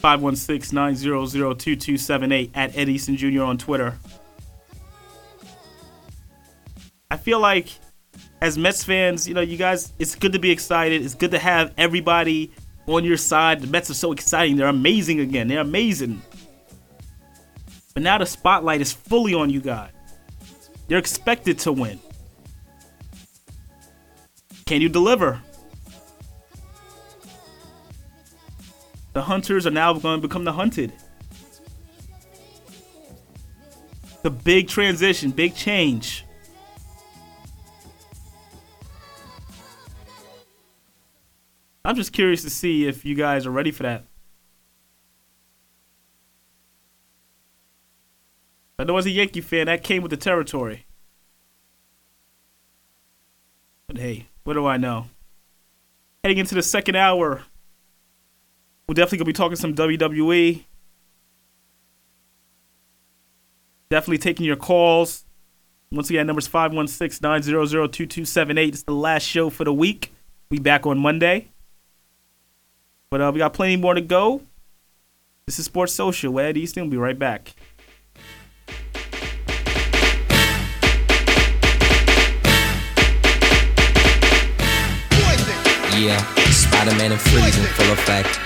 [0.00, 3.42] 516-900-2278 at Ed Easton Jr.
[3.42, 3.98] on Twitter.
[7.10, 7.68] I feel like
[8.40, 11.02] as Mets fans, you know, you guys, it's good to be excited.
[11.02, 12.52] It's good to have everybody
[12.86, 13.60] on your side.
[13.60, 14.56] The Mets are so exciting.
[14.56, 15.48] They're amazing again.
[15.48, 16.22] They're amazing.
[17.94, 19.90] But now the spotlight is fully on you guys.
[20.88, 21.98] You're expected to win.
[24.66, 25.40] Can you deliver?
[29.14, 30.92] The hunters are now going to become the hunted.
[34.22, 36.25] The big transition, big change.
[41.86, 44.02] I'm just curious to see if you guys are ready for that.
[48.76, 50.84] I know as a Yankee fan, that came with the territory.
[53.86, 55.06] But hey, what do I know?
[56.24, 57.44] Heading into the second hour,
[58.88, 60.64] we're definitely gonna be talking some WWE.
[63.90, 65.24] Definitely taking your calls.
[65.92, 68.68] Once again, numbers 516-900-2278.
[68.68, 70.12] It's the last show for the week.
[70.50, 71.52] We back on Monday.
[73.16, 74.42] But uh, we got plenty more to go.
[75.46, 76.34] This is Sports Social.
[76.34, 76.82] We're Ed Easton.
[76.82, 77.54] We'll be right back.
[85.96, 88.38] Yeah, Spider-Man and Freeze in full effect.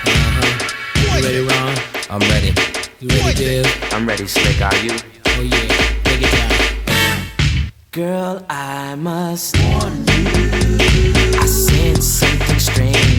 [0.95, 1.77] You ready, Ron?
[2.09, 2.53] I'm ready.
[3.01, 3.65] You ready, Bill?
[3.91, 4.61] I'm ready, Slick.
[4.61, 4.91] Are you?
[5.25, 5.67] Oh yeah,
[6.05, 7.71] take it down.
[7.91, 11.11] Girl, I must warn you.
[11.37, 13.10] I sense something strange in my mind.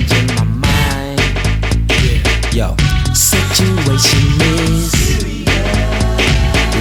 [2.54, 2.76] Yo,
[3.14, 4.20] situation
[4.68, 4.92] is.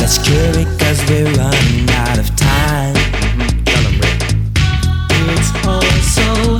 [0.01, 2.93] Let's cure it cause we're running out of time.
[5.29, 6.59] It's all so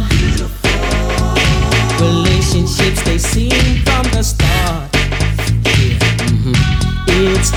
[2.00, 4.92] Relationships they seem from the start.
[6.32, 6.56] Mhm.
[7.08, 7.52] It's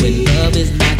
[0.00, 0.93] when love is not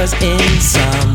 [0.00, 1.09] cause in some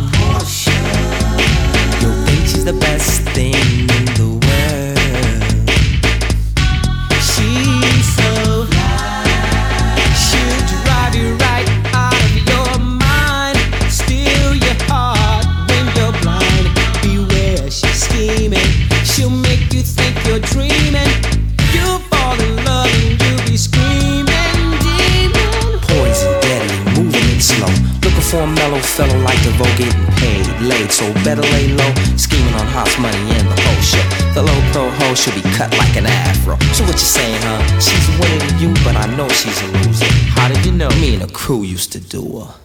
[31.66, 34.04] lay low, scheming on house money and the whole show.
[34.34, 36.58] The low pro hoe should be cut like an afro.
[36.74, 37.80] So what you saying, huh?
[37.80, 40.06] She's winning you, but I know she's a loser.
[40.36, 40.90] How did you know?
[41.02, 42.65] Me and the crew used to do her.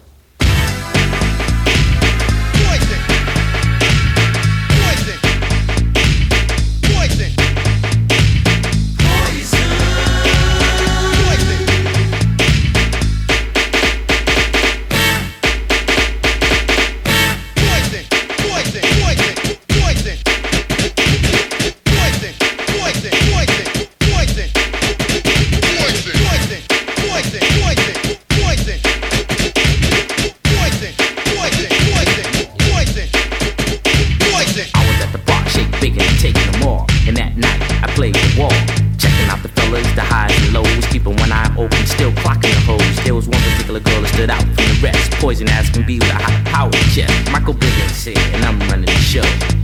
[45.31, 47.09] Poison Aspen be with a high power jet.
[47.31, 49.21] Michael Bivins here, and I'm running the show.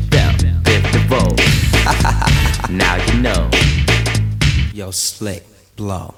[0.10, 0.32] Bell,
[0.64, 1.36] Biv DeVoe.
[2.74, 3.50] now you know.
[4.74, 5.44] Yo, slick,
[5.76, 6.14] blow.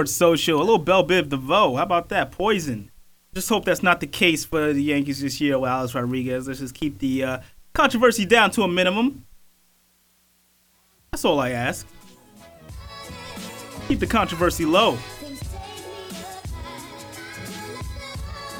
[0.00, 0.56] Sports Social.
[0.56, 1.76] A little Bell Biv DeVoe.
[1.76, 2.32] How about that?
[2.32, 2.90] Poison.
[3.34, 6.48] Just hope that's not the case for the Yankees this year with Alex Rodriguez.
[6.48, 7.38] Let's just keep the uh,
[7.74, 9.26] controversy down to a minimum.
[11.10, 11.86] That's all I ask.
[13.88, 14.96] Keep the controversy low.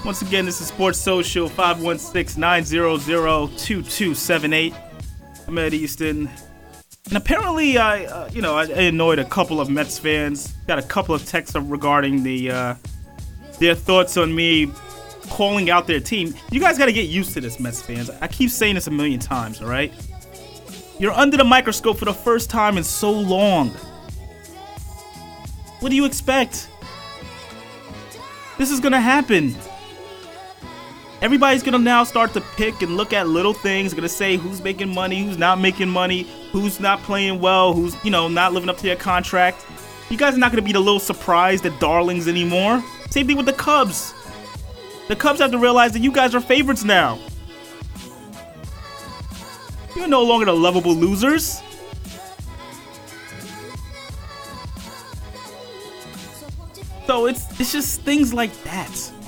[0.05, 2.99] Once again, this is Sports Social 516 900
[3.57, 4.74] 2278.
[5.49, 6.28] I'm Ed Easton.
[7.11, 10.53] And apparently, I, uh, you know, I, annoyed a couple of Mets fans.
[10.69, 12.75] Got a couple of texts regarding the uh,
[13.59, 14.71] their thoughts on me
[15.29, 16.33] calling out their team.
[16.53, 18.11] You guys got to get used to this, Mets fans.
[18.21, 19.61] I keep saying this a million times.
[19.61, 19.93] All right,
[21.01, 23.71] you're under the microscope for the first time in so long.
[25.81, 26.69] What do you expect?
[28.57, 29.57] This is gonna happen.
[31.23, 33.93] Everybody's gonna now start to pick and look at little things.
[33.93, 38.11] Gonna say who's making money, who's not making money, who's not playing well, who's you
[38.11, 39.66] know not living up to their contract.
[40.09, 42.83] You guys are not gonna be the little surprised at darlings anymore.
[43.11, 44.14] Same thing with the Cubs.
[45.09, 47.18] The Cubs have to realize that you guys are favorites now.
[49.95, 51.61] You're no longer the lovable losers.
[57.07, 59.20] So it's it's just things like that.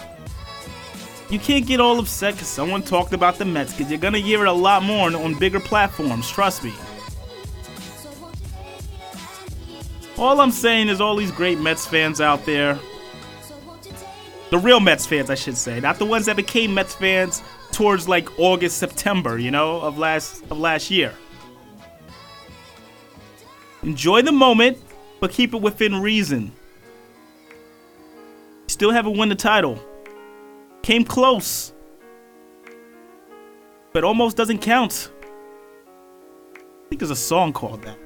[1.32, 4.42] You can't get all upset because someone talked about the Mets because you're gonna hear
[4.42, 6.30] it a lot more on, on bigger platforms.
[6.30, 6.74] Trust me.
[10.18, 12.78] All I'm saying is all these great Mets fans out there,
[14.50, 18.06] the real Mets fans, I should say, not the ones that became Mets fans towards
[18.06, 21.14] like August, September, you know, of last of last year.
[23.82, 24.76] Enjoy the moment,
[25.18, 26.52] but keep it within reason.
[28.66, 29.82] Still haven't won the title.
[30.82, 31.72] Came close.
[33.92, 35.12] But almost doesn't count.
[36.54, 37.98] I think there's a song called that.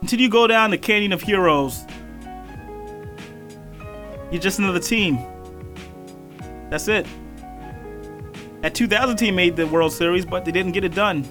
[0.00, 1.84] Until you go down the Canyon of Heroes,
[4.30, 5.18] you're just another team.
[6.70, 7.06] That's it.
[8.62, 11.24] That 2000 team made the World Series, but they didn't get it done.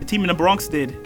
[0.00, 0.96] The team in the Bronx did.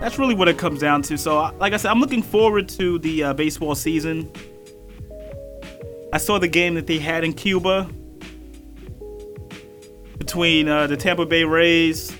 [0.00, 1.18] That's really what it comes down to.
[1.18, 4.30] So, like I said, I'm looking forward to the uh, baseball season.
[6.12, 7.90] I saw the game that they had in Cuba
[10.18, 12.16] between uh, the Tampa Bay Rays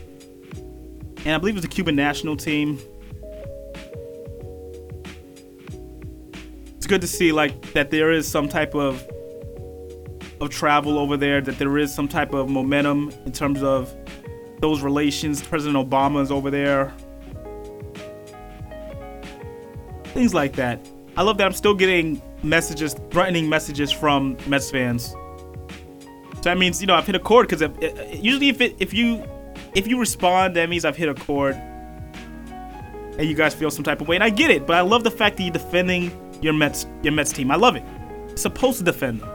[1.24, 2.78] and I believe it was the Cuban national team.
[6.76, 9.06] It's good to see like that there is some type of
[10.40, 13.94] of travel over there, that there is some type of momentum in terms of
[14.60, 15.42] those relations.
[15.42, 16.94] President Obama is over there.
[20.18, 20.80] Things like that.
[21.16, 25.10] I love that I'm still getting messages, threatening messages from Mets fans.
[25.10, 28.74] So that means you know I've hit a chord because eh, eh, usually if it
[28.80, 29.24] if you
[29.76, 31.54] if you respond that means I've hit a chord.
[31.54, 35.04] And you guys feel some type of way and I get it but I love
[35.04, 36.10] the fact that you're defending
[36.42, 37.52] your Mets your Mets team.
[37.52, 37.84] I love it.
[38.26, 39.30] You're supposed to defend them.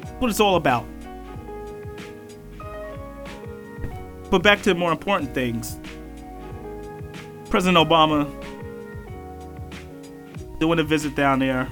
[0.00, 0.86] That's what it's all about.
[4.30, 5.79] But back to more important things
[7.50, 8.28] President Obama
[10.58, 11.68] doing a visit down there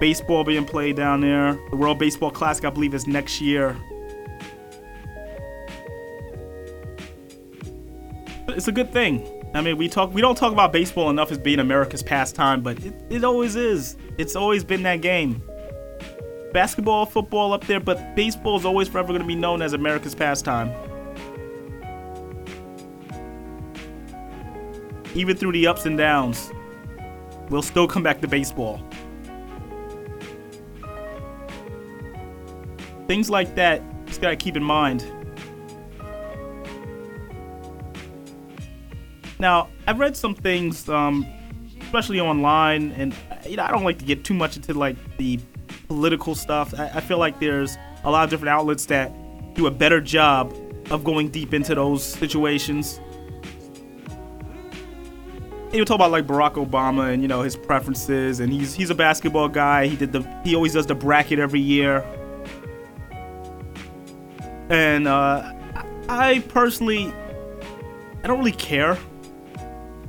[0.00, 1.58] baseball being played down there.
[1.70, 3.76] The World Baseball Classic, I believe, is next year.
[8.48, 9.26] It's a good thing.
[9.54, 12.84] I mean, we talk we don't talk about baseball enough as being America's pastime, but
[12.84, 13.96] it, it always is.
[14.18, 15.42] It's always been that game.
[16.52, 20.14] Basketball, football up there, but baseball is always forever going to be known as America's
[20.14, 20.70] pastime.
[25.14, 26.52] Even through the ups and downs,
[27.48, 28.80] we'll still come back to baseball.
[33.06, 35.04] Things like that, just gotta keep in mind.
[39.38, 41.26] Now, I've read some things, um,
[41.82, 43.14] especially online, and
[43.46, 45.38] you know, I don't like to get too much into like the
[45.88, 46.72] political stuff.
[46.78, 49.12] I, I feel like there's a lot of different outlets that
[49.54, 50.54] do a better job
[50.90, 53.00] of going deep into those situations.
[55.74, 58.90] And you talk about like Barack Obama and you know his preferences, and he's he's
[58.90, 59.88] a basketball guy.
[59.88, 62.04] He did the he always does the bracket every year,
[64.68, 65.52] and uh,
[66.08, 67.12] I personally
[68.22, 68.96] I don't really care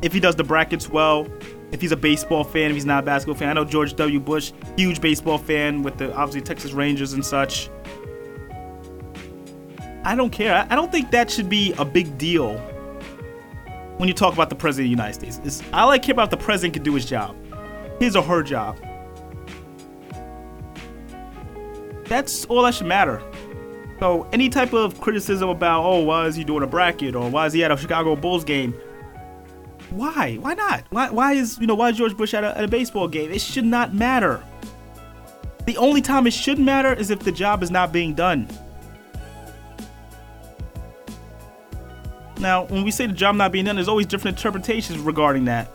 [0.04, 1.28] if he does the brackets well.
[1.72, 3.50] If he's a baseball fan, if he's not a basketball fan.
[3.50, 4.20] I know George W.
[4.20, 7.72] Bush, huge baseball fan with the obviously Texas Rangers and such.
[10.04, 10.54] I don't care.
[10.54, 12.62] I- I don't think that should be a big deal
[13.98, 15.42] when you talk about the president of the United States.
[15.44, 17.36] It's, all I care about the president can do his job,
[18.00, 18.78] his or her job.
[22.06, 23.22] That's all that should matter.
[24.00, 27.46] So any type of criticism about, oh, why is he doing a bracket or why
[27.46, 28.74] is he at a Chicago Bulls game?
[29.90, 30.36] Why?
[30.36, 30.84] Why not?
[30.90, 31.10] Why?
[31.10, 33.32] Why is you know why is George Bush at a, at a baseball game?
[33.32, 34.44] It should not matter.
[35.66, 38.48] The only time it should matter is if the job is not being done.
[42.40, 45.70] Now, when we say the job not being done, there's always different interpretations regarding that.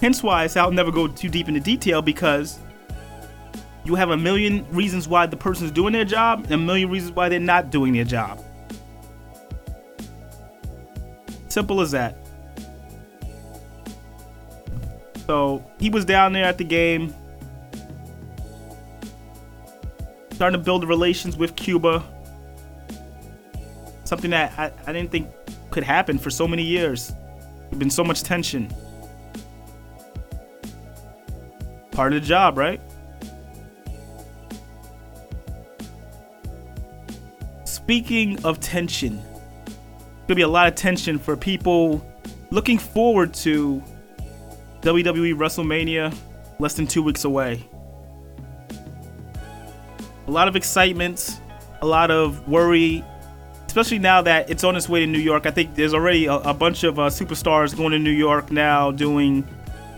[0.00, 2.58] Hence why I say I'll never go too deep into detail because
[3.84, 7.12] you have a million reasons why the person's doing their job and a million reasons
[7.12, 8.42] why they're not doing their job.
[11.48, 12.16] Simple as that.
[15.26, 17.14] So he was down there at the game,
[20.32, 22.02] starting to build relations with Cuba.
[24.04, 25.28] Something that I, I didn't think
[25.70, 27.12] could happen for so many years.
[27.70, 28.72] There's been so much tension.
[31.90, 32.80] Part of the job, right?
[37.64, 39.22] Speaking of tension,
[40.26, 42.04] gonna be a lot of tension for people
[42.50, 43.82] looking forward to
[44.82, 46.14] WWE WrestleMania
[46.58, 47.64] less than two weeks away.
[50.26, 51.40] A lot of excitement,
[51.80, 53.02] a lot of worry,
[53.68, 55.44] especially now that it's on its way to New York.
[55.44, 58.90] I think there's already a, a bunch of uh, superstars going to New York now
[58.90, 59.46] doing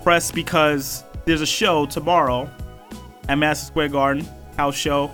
[0.02, 2.50] press because there's a show tomorrow
[3.28, 5.10] at Madison Square Garden, house show.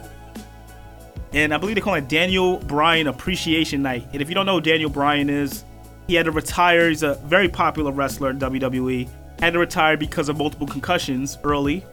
[1.35, 4.09] And I believe they call it Daniel Bryan Appreciation Night.
[4.15, 5.63] And if you don't know who Daniel Bryan is,
[6.07, 6.89] he had to retire.
[6.89, 9.07] He's a very popular wrestler in WWE.
[9.39, 11.85] Had to retire because of multiple concussions early.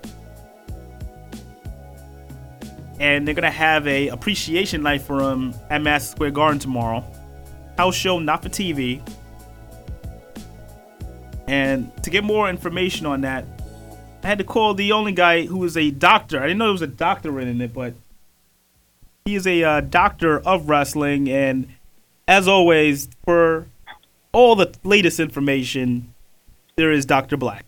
[3.03, 7.03] And they're gonna have a appreciation night for him at Madison Square Garden tomorrow.
[7.77, 9.01] House show, not for TV.
[11.45, 13.43] And to get more information on that,
[14.23, 16.39] I had to call the only guy who is a doctor.
[16.39, 17.93] I didn't know there was a doctor in it, but
[19.25, 21.29] he is a uh, doctor of wrestling.
[21.29, 21.67] And
[22.25, 23.67] as always, for
[24.31, 26.13] all the latest information,
[26.77, 27.35] there is Dr.
[27.35, 27.65] Black.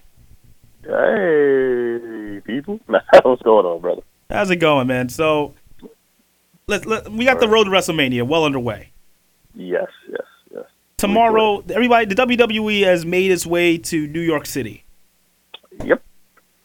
[0.83, 2.79] Hey, people.
[2.87, 4.01] What's going on, brother?
[4.29, 5.09] How's it going, man?
[5.09, 5.53] So,
[6.67, 8.91] let, let we got the road to WrestleMania well underway.
[9.53, 10.21] Yes, yes,
[10.53, 10.63] yes.
[10.97, 14.83] Tomorrow, everybody, the WWE has made its way to New York City.
[15.83, 16.01] Yep.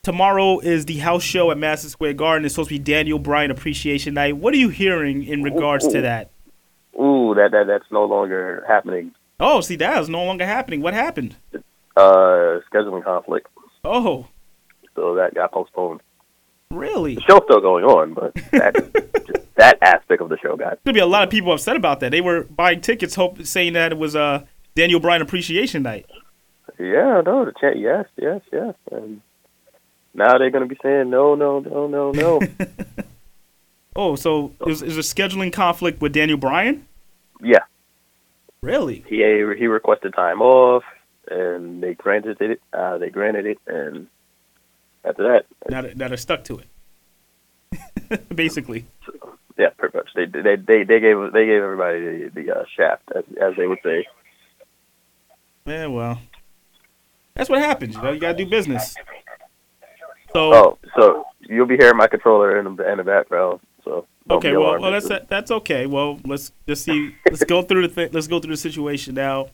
[0.03, 2.47] Tomorrow is the house show at Madison Square Garden.
[2.47, 4.37] It's supposed to be Daniel Bryan Appreciation Night.
[4.37, 6.31] What are you hearing in regards to that?
[6.99, 9.12] Ooh, that, that that's no longer happening.
[9.39, 10.81] Oh, see, that is no longer happening.
[10.81, 11.37] What happened?
[11.97, 13.49] Uh, scheduling conflict.
[13.85, 14.27] Oh,
[14.95, 16.01] So that got postponed.
[16.70, 17.14] Really?
[17.16, 18.74] The show's still going on, but that
[19.26, 20.78] just that aspect of the show got.
[20.84, 22.10] There'll be a lot of people upset about that.
[22.10, 24.44] They were buying tickets, hope saying that it was uh,
[24.74, 26.06] Daniel Bryan Appreciation Night.
[26.78, 27.78] Yeah, no, the chat.
[27.78, 28.74] Yes, yes, yes.
[28.90, 29.20] And
[30.14, 32.40] now they're gonna be saying no, no, no, no, no.
[33.97, 36.86] Oh, so is is a scheduling conflict with Daniel Bryan?
[37.42, 37.64] yeah,
[38.62, 39.05] Really?
[39.09, 40.84] he he requested time off,
[41.28, 42.60] and they granted it.
[42.72, 44.06] Uh, they granted it, and
[45.05, 48.28] after that, Now that, they're stuck to it.
[48.35, 48.86] Basically.
[49.56, 50.09] yeah, pretty much.
[50.14, 53.66] They they they they gave they gave everybody the, the uh, shaft, as, as they
[53.66, 54.06] would say.
[55.66, 56.20] Yeah, well,
[57.35, 57.94] that's what happens.
[57.94, 58.94] You know, you gotta do business.
[60.32, 63.60] So Oh, so you'll be hearing my controller in the in the background.
[63.85, 65.86] So okay, well, well, that's that's okay.
[65.86, 67.14] Well, let's just see.
[67.27, 69.48] Let's go through the th- let's go through the situation now.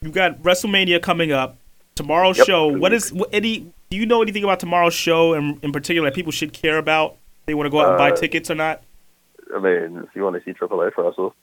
[0.00, 1.56] You've got WrestleMania coming up.
[1.94, 2.46] Tomorrow's Yep.
[2.46, 2.66] show.
[2.68, 3.72] What is what, any?
[3.90, 7.16] Do you know anything about tomorrow's show in, in particular that people should care about?
[7.46, 8.82] They want to go out and buy Uh, tickets or not?
[9.54, 11.34] I mean, if you want to see Triple H wrestle,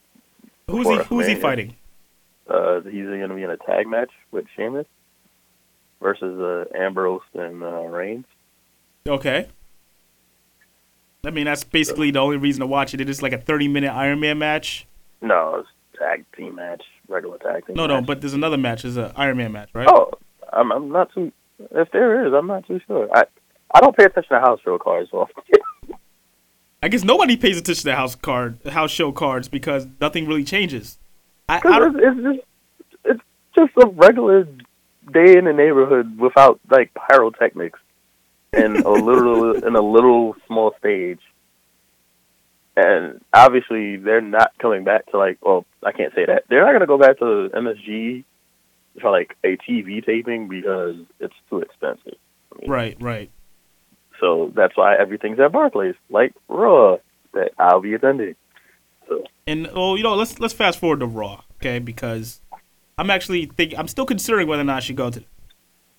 [0.70, 0.96] Who's he?
[1.04, 1.76] Who's he fighting?
[2.50, 4.86] Uh, he's going to be in a tag match with Sheamus
[6.02, 8.26] versus uh, Ambrose and uh, Reigns.
[9.06, 9.48] Okay.
[11.26, 13.02] I mean, that's basically the only reason to watch it.
[13.02, 14.88] It is like a 30 minute Iron Man match.
[15.22, 17.76] No, it's a tag team match, regular tag team.
[17.76, 18.06] No, no, match.
[18.06, 18.84] but there's another match.
[18.84, 19.88] There's an Iron Man match, right?
[19.90, 20.12] Oh,
[20.54, 21.34] I'm, I'm not too.
[21.60, 23.10] If there is, I'm not too sure.
[23.14, 23.26] I
[23.74, 25.44] I don't pay attention to house show cards often.
[26.84, 31.00] I guess nobody pays attention to house card, house show cards because nothing really changes.
[31.50, 32.40] I, I it's, it's just
[33.06, 33.22] it's
[33.56, 34.44] just a regular
[35.12, 37.80] day in the neighborhood without like pyrotechnics
[38.54, 41.20] and a little and a little small stage.
[42.76, 45.40] And obviously, they're not coming back to like.
[45.42, 46.44] Well, I can't say that.
[46.48, 48.24] They're not going to go back to MSG
[49.02, 52.16] for like a TV taping because it's too expensive.
[52.68, 53.30] right, right.
[54.20, 56.98] So that's why everything's at Barclays, like Raw,
[57.34, 58.36] that I'll be attending.
[59.08, 59.24] So.
[59.46, 61.80] And oh, you know, let's let's fast forward to Raw, okay?
[61.80, 62.42] Because
[62.98, 65.24] I'm actually thinking, I'm still considering whether or not I should go to.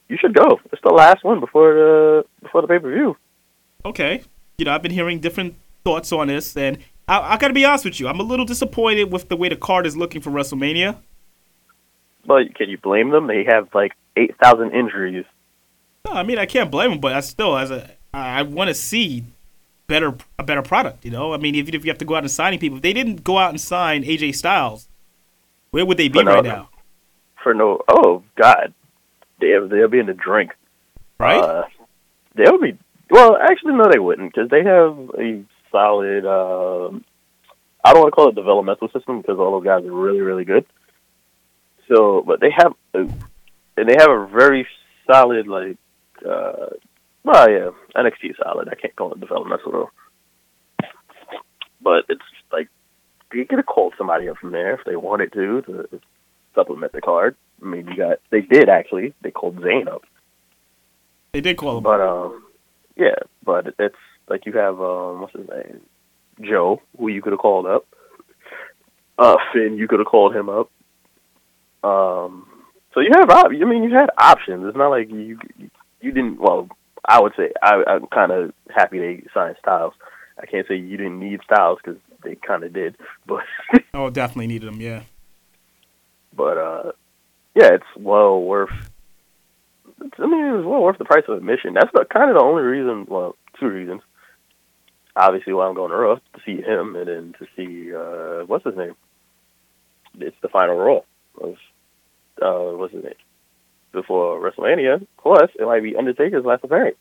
[0.08, 0.60] You should go.
[0.72, 3.16] It's the last one before the before the pay per view.
[3.84, 4.22] Okay,
[4.58, 5.54] you know, I've been hearing different
[5.84, 8.44] thoughts on this, and I, I got to be honest with you, I'm a little
[8.44, 10.98] disappointed with the way the card is looking for WrestleMania.
[12.28, 13.26] But can you blame them?
[13.26, 15.24] They have like eight thousand injuries.
[16.04, 18.74] No, I mean I can't blame them, but I still, as a, I want to
[18.74, 19.24] see
[19.86, 21.06] better a better product.
[21.06, 22.82] You know, I mean, even if you have to go out and signing people, if
[22.82, 24.88] they didn't go out and sign AJ Styles,
[25.70, 26.68] where would they be no, right now?
[27.42, 28.74] For no, oh God,
[29.40, 30.52] they'll they'll be in the drink.
[31.18, 31.42] Right?
[31.42, 31.64] Uh,
[32.34, 32.78] they'll be
[33.08, 33.38] well.
[33.38, 35.42] Actually, no, they wouldn't because they have a
[35.72, 36.26] solid.
[36.26, 37.06] um
[37.82, 40.44] I don't want to call it developmental system because all those guys are really really
[40.44, 40.66] good.
[41.88, 44.66] So, but they have, a, and they have a very
[45.10, 45.76] solid like.
[46.26, 46.74] uh
[47.24, 48.68] Well, yeah, NXT is solid.
[48.68, 49.90] I can't call it developmental though.
[51.80, 52.20] But it's
[52.52, 52.68] like
[53.32, 56.00] you could have called somebody up from there if they wanted to to
[56.54, 57.36] supplement the card.
[57.62, 59.14] I mean, you got they did actually.
[59.22, 60.02] They called Zayn up.
[61.32, 61.84] They did call him.
[61.84, 62.44] But um,
[62.96, 63.96] yeah, but it's
[64.28, 65.80] like you have um, what's his name,
[66.40, 67.86] Joe, who you could have called up.
[69.18, 70.70] Uh, Finn, you could have called him up.
[71.84, 72.46] Um,
[72.94, 74.64] so you have I mean, you had options.
[74.66, 75.38] It's not like you
[76.00, 76.40] you didn't.
[76.40, 76.68] Well,
[77.04, 79.94] I would say I, I'm kind of happy they signed Styles.
[80.40, 82.96] I can't say you didn't need Styles because they kind of did,
[83.26, 83.42] but
[83.94, 84.80] Oh, definitely needed them.
[84.80, 85.02] Yeah.
[86.36, 86.92] but uh,
[87.54, 88.70] yeah, it's well worth.
[90.00, 91.74] It's, I mean, it's well worth the price of admission.
[91.74, 93.06] That's the kind of the only reason.
[93.08, 94.02] Well, two reasons.
[95.16, 98.64] Obviously, why I'm going to Raw to see him, and then to see uh, what's
[98.64, 98.94] his name.
[100.20, 101.00] It's the final Raw
[101.42, 101.54] of
[102.42, 103.14] uh, what's his name
[103.92, 105.06] before WrestleMania.
[105.20, 106.96] Plus, it might be Undertaker's last appearance.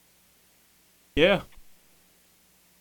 [1.16, 1.42] Yeah.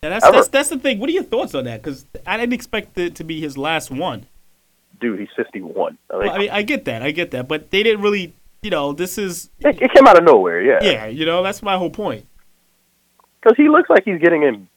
[0.03, 0.35] Yeah, that's, Ever.
[0.37, 0.99] that's that's the thing.
[0.99, 1.81] What are your thoughts on that?
[1.81, 4.27] Because I didn't expect it to be his last one.
[5.01, 5.97] Dude, he's 51.
[6.09, 8.33] I mean, Well, I mean, I get that, I get that, but they didn't really,
[8.61, 10.61] you know, this is it, it came out of nowhere.
[10.61, 12.25] Yeah, yeah, you know, that's my whole point.
[13.41, 14.67] because he looks like he's getting in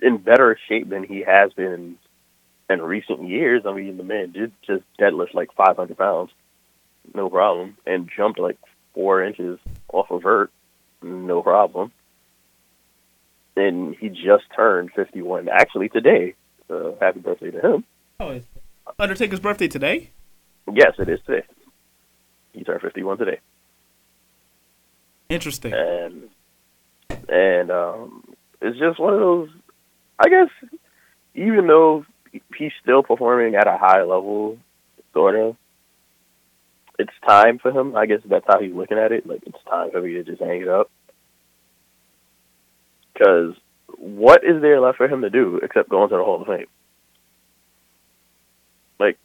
[0.00, 1.96] in better shape than he has been
[2.68, 3.62] in, recent years.
[3.66, 6.30] I mean, the man did just deadlift like 500 pounds,
[7.14, 8.58] no problem, and jumped like
[8.94, 9.58] four inches
[9.92, 10.50] off of vert,
[11.02, 11.92] no problem.
[13.56, 16.34] And he just turned 51, actually today.
[16.68, 17.84] So happy birthday to him.
[18.20, 18.40] Oh,
[18.98, 20.10] Undertaker's birthday today.
[20.72, 21.46] Yes, it is today.
[22.52, 23.40] He turned 51 today.
[25.28, 25.74] Interesting.
[25.74, 26.28] and
[27.28, 28.24] and um,
[28.60, 29.50] it's just one of those.
[30.18, 30.48] I guess
[31.34, 32.04] even though
[32.56, 34.58] he's still performing at a high level,
[35.12, 35.56] sort of,
[36.98, 37.94] it's time for him.
[37.94, 39.26] I guess that's how he's looking at it.
[39.26, 40.90] Like it's time for me to just hang it up.
[43.12, 43.54] Because
[43.96, 46.66] what is there left for him to do except go into the Hall of Fame?
[48.98, 49.18] Like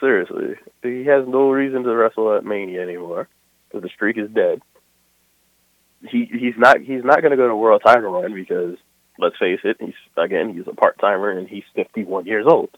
[0.00, 3.28] seriously, he has no reason to wrestle at Mania anymore
[3.68, 4.62] because the streak is dead
[6.06, 8.76] he he's not he's not going to go to world title run because
[9.18, 12.70] let's face it, he's again he's a part timer and he's 51 years old.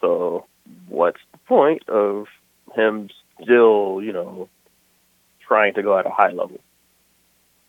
[0.00, 0.46] So
[0.88, 2.26] what's the point of
[2.74, 3.08] him
[3.42, 4.48] still you know
[5.46, 6.60] trying to go at a high level?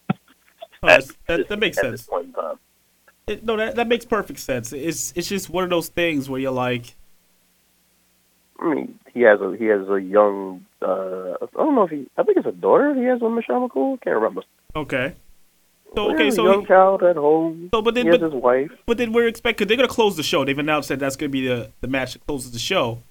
[0.09, 0.15] Oh,
[0.87, 2.01] that's- that, that makes at sense.
[2.01, 2.59] this point in time.
[3.27, 4.71] It, no, that that makes perfect sense.
[4.71, 6.95] It's it's just one of those things where you're like,
[8.59, 12.07] I mean, he has a he has a young uh I don't know if he
[12.17, 13.99] I think it's a daughter he has with Michelle McCool.
[14.01, 14.43] Can't remember.
[14.75, 15.15] okay,
[15.95, 17.69] so He okay, so young child at home.
[17.73, 18.71] so but then he has but, his wife.
[18.85, 20.45] but then we're expecting they're gonna close the show.
[20.45, 23.01] They've announced that that's gonna be the the match that closes the show.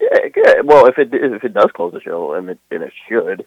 [0.00, 0.60] Yeah, yeah.
[0.64, 3.46] Well, if it if it does close the show, and it and it should,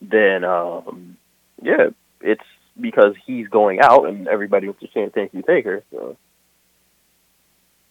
[0.00, 1.16] then um,
[1.62, 1.88] yeah,
[2.20, 2.44] it's
[2.78, 5.82] because he's going out, and everybody was just saying thank you, Taker.
[5.90, 6.16] So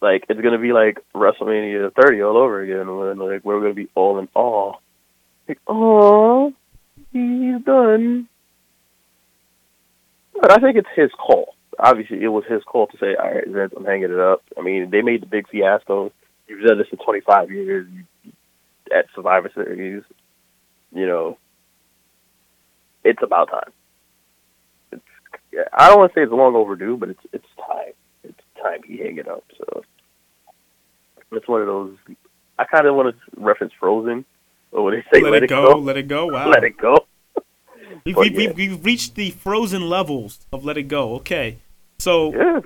[0.01, 3.89] like it's gonna be like WrestleMania 30 all over again, when like we're gonna be
[3.95, 4.75] all in awe.
[5.47, 6.53] Like, oh,
[7.11, 8.27] he's done.
[10.41, 11.55] But I think it's his call.
[11.77, 14.61] Obviously, it was his call to say, "All right, Vince, I'm hanging it up." I
[14.61, 16.11] mean, they made the big fiasco.
[16.47, 17.87] You've done this for 25 years
[18.93, 20.03] at Survivor Series.
[20.93, 21.37] You know,
[23.03, 23.71] it's about time.
[24.91, 25.01] It's.
[25.51, 27.93] yeah, I don't want to say it's long overdue, but it's it's time.
[28.23, 29.43] It's time he hang it up.
[29.57, 29.83] So
[31.31, 31.95] it's one of those.
[32.57, 34.25] I kind of want to reference Frozen,
[34.71, 36.27] or they say Let, "Let, it go, Let it go.
[36.27, 36.49] Wow.
[36.49, 37.05] let it go."
[38.03, 38.37] We've, we've, yeah.
[38.49, 41.15] we've, we've reached the frozen levels of Let It Go.
[41.15, 41.57] Okay.
[41.99, 42.61] So Yeah,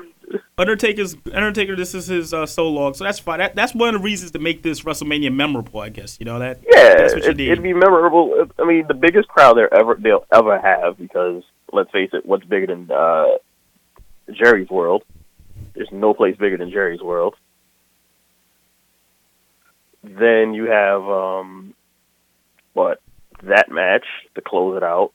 [0.57, 1.75] Undertaker's Undertaker.
[1.75, 2.93] This is his uh, so long.
[2.93, 3.39] So that's fine.
[3.39, 5.79] That, that's one of the reasons to make this WrestleMania memorable.
[5.79, 6.59] I guess you know that.
[6.67, 7.49] yeah, That's what you it, need.
[7.49, 8.47] it'd be memorable.
[8.59, 12.45] I mean, the biggest crowd they ever they'll ever have because let's face it, what's
[12.45, 13.37] bigger than uh,
[14.31, 15.03] Jerry's World?
[15.73, 17.35] There's no place bigger than Jerry's World.
[20.03, 21.73] Then you have um,
[22.73, 23.01] what
[23.47, 24.05] that match
[24.35, 25.11] to close it out,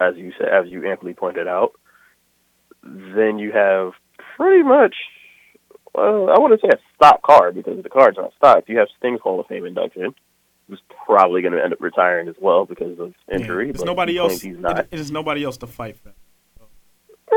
[0.00, 1.72] as you said, as you amply pointed out.
[2.82, 3.92] Then you have
[4.36, 4.94] pretty much,
[5.94, 8.68] well, I wouldn't say a stock card because the card's not stocked.
[8.68, 10.14] You have Sting's Hall of Fame induction,
[10.68, 13.70] who's probably going to end up retiring as well because of Yeah, injury.
[13.70, 14.40] There's nobody else.
[14.40, 14.90] He's not.
[14.90, 16.12] There's nobody else to fight for.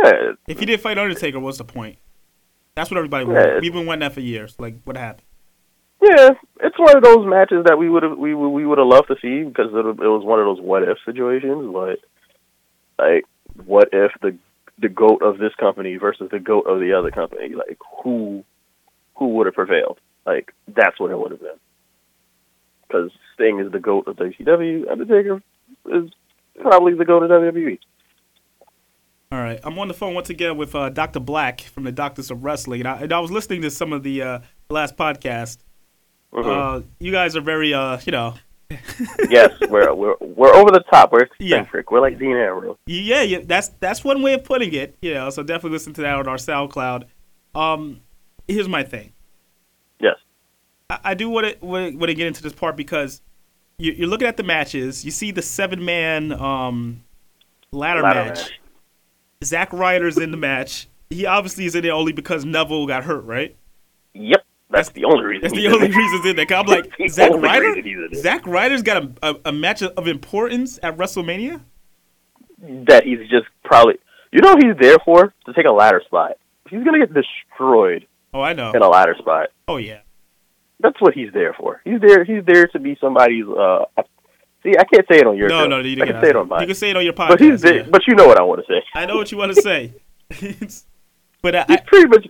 [0.04, 1.98] Yeah, If he did fight Undertaker, what's the point?
[2.76, 3.62] That's what everybody Yeah, wanted.
[3.62, 4.56] We've been wanting that for years.
[4.60, 5.26] Like, what happened?
[6.02, 6.32] Yeah,
[6.66, 9.16] it's one of those matches that we would have we we would have loved to
[9.22, 11.72] see because it, it was one of those what if situations.
[11.72, 12.00] But
[12.98, 13.26] like,
[13.66, 14.36] what if the
[14.80, 17.54] the goat of this company versus the goat of the other company?
[17.54, 18.44] Like, who
[19.16, 20.00] who would have prevailed?
[20.26, 21.60] Like, that's what it would have been.
[22.88, 25.42] Because Sting is the goat of WCW, Undertaker
[25.92, 26.10] is
[26.60, 27.30] probably the goat of.
[27.30, 27.78] WWE.
[29.32, 31.20] All right, I'm on the phone once again with uh, Dr.
[31.20, 34.04] Black from the Doctors of Wrestling, and I, and I was listening to some of
[34.04, 34.40] the uh,
[34.70, 35.58] last podcast.
[36.36, 36.80] Mhm.
[36.80, 38.34] Uh, you guys are very, uh, you know,
[39.30, 41.12] yes, we're we're we're over the top.
[41.12, 41.58] We're Yeah.
[41.58, 41.92] eccentric.
[41.92, 42.78] We're like Dean Ambrose.
[42.88, 43.40] yeah, yeah.
[43.44, 44.98] That's that's one way of putting it.
[45.02, 47.06] You know, so definitely listen to that on our SoundCloud.
[47.54, 48.02] Um,
[48.48, 49.14] here's my thing.
[50.00, 50.16] Yes.
[50.90, 53.22] I, I do want to want to get into this part because
[53.78, 55.06] you, you're looking at the matches.
[55.06, 57.04] You see the seven man um,
[57.72, 58.38] ladder, Ladder match.
[58.40, 58.60] match.
[59.44, 60.88] Zack Ryder's in the match.
[61.12, 63.56] He obviously is in there only because Neville got hurt, right?
[64.16, 65.42] Yep, that's the only reason.
[65.44, 66.58] That's the only reason in there.
[66.58, 67.66] I'm like, Zack Ryder.
[67.68, 68.16] reason he's in it.
[68.22, 71.62] Zack Ryder's got a, a, a match of importance at WrestleMania.
[72.88, 73.96] that he's just probably
[74.32, 76.34] you know what he's there for to take a ladder spot.
[76.70, 78.72] He's gonna get destroyed Oh, I know.
[78.72, 79.50] in a ladder spot.
[79.68, 80.00] Oh yeah.
[80.82, 81.80] That's what he's there for.
[81.86, 82.26] He's there.
[82.26, 83.46] He's there to be somebody's.
[83.48, 83.86] uh
[84.64, 85.68] See, I can't say it on your No, show.
[85.68, 86.62] no, you I can say it on mine.
[86.62, 87.28] You can say it on your podcast.
[87.30, 87.76] but he's there.
[87.78, 87.88] yeah.
[87.90, 88.84] But you know what I want to say.
[88.96, 89.94] I know what you want to say.
[91.42, 92.28] But I, He's pretty much.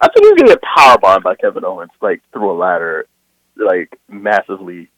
[0.00, 3.06] I think he's gonna get powerbombed by Kevin Owens, like through a ladder,
[3.56, 4.88] like massively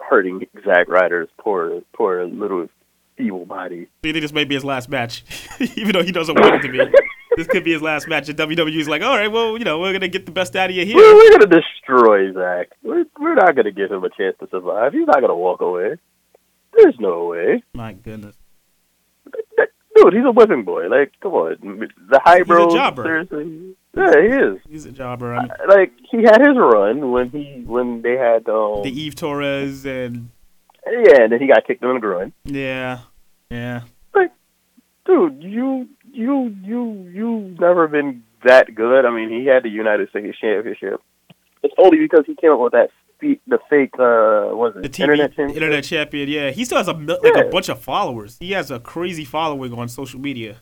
[0.00, 2.68] hurting Zack Ryder's poor, poor little
[3.16, 3.88] feeble body.
[4.04, 5.24] I think this may be his last match,
[5.76, 6.78] even though he doesn't want it to be.
[7.36, 9.92] this could be his last match, and WWE's like, all right, well, you know, we're
[9.92, 11.14] gonna get the best out of you We're, here.
[11.14, 12.70] we're gonna destroy Zack.
[12.82, 14.92] We're, we're not gonna give him a chance to survive.
[14.92, 15.96] He's not gonna walk away.
[16.74, 17.62] There's no way.
[17.74, 18.36] My goodness.
[19.94, 20.88] Dude, he's a whipping boy.
[20.88, 22.64] Like, come on, the highbrow.
[22.64, 23.04] He's a jobber.
[23.04, 23.76] seriously.
[23.96, 24.58] Yeah, he is.
[24.68, 25.34] He's a jobber.
[25.34, 29.14] I mean, Like he had his run when he when they had um the Eve
[29.14, 30.30] Torres and
[30.86, 32.32] yeah, and then he got kicked in the groin.
[32.44, 33.00] yeah,
[33.50, 33.82] yeah.
[34.14, 34.32] Like,
[35.06, 39.04] dude, you you you you've never been that good.
[39.04, 41.00] I mean, he had the United States Championship.
[41.62, 42.90] It's only because he came up with that
[43.20, 46.28] the fake uh was The it TV internet internet, champion.
[46.28, 47.42] Yeah, he still has a like Yeah.
[47.42, 48.36] a bunch of followers.
[48.40, 50.56] He has a crazy following on social media.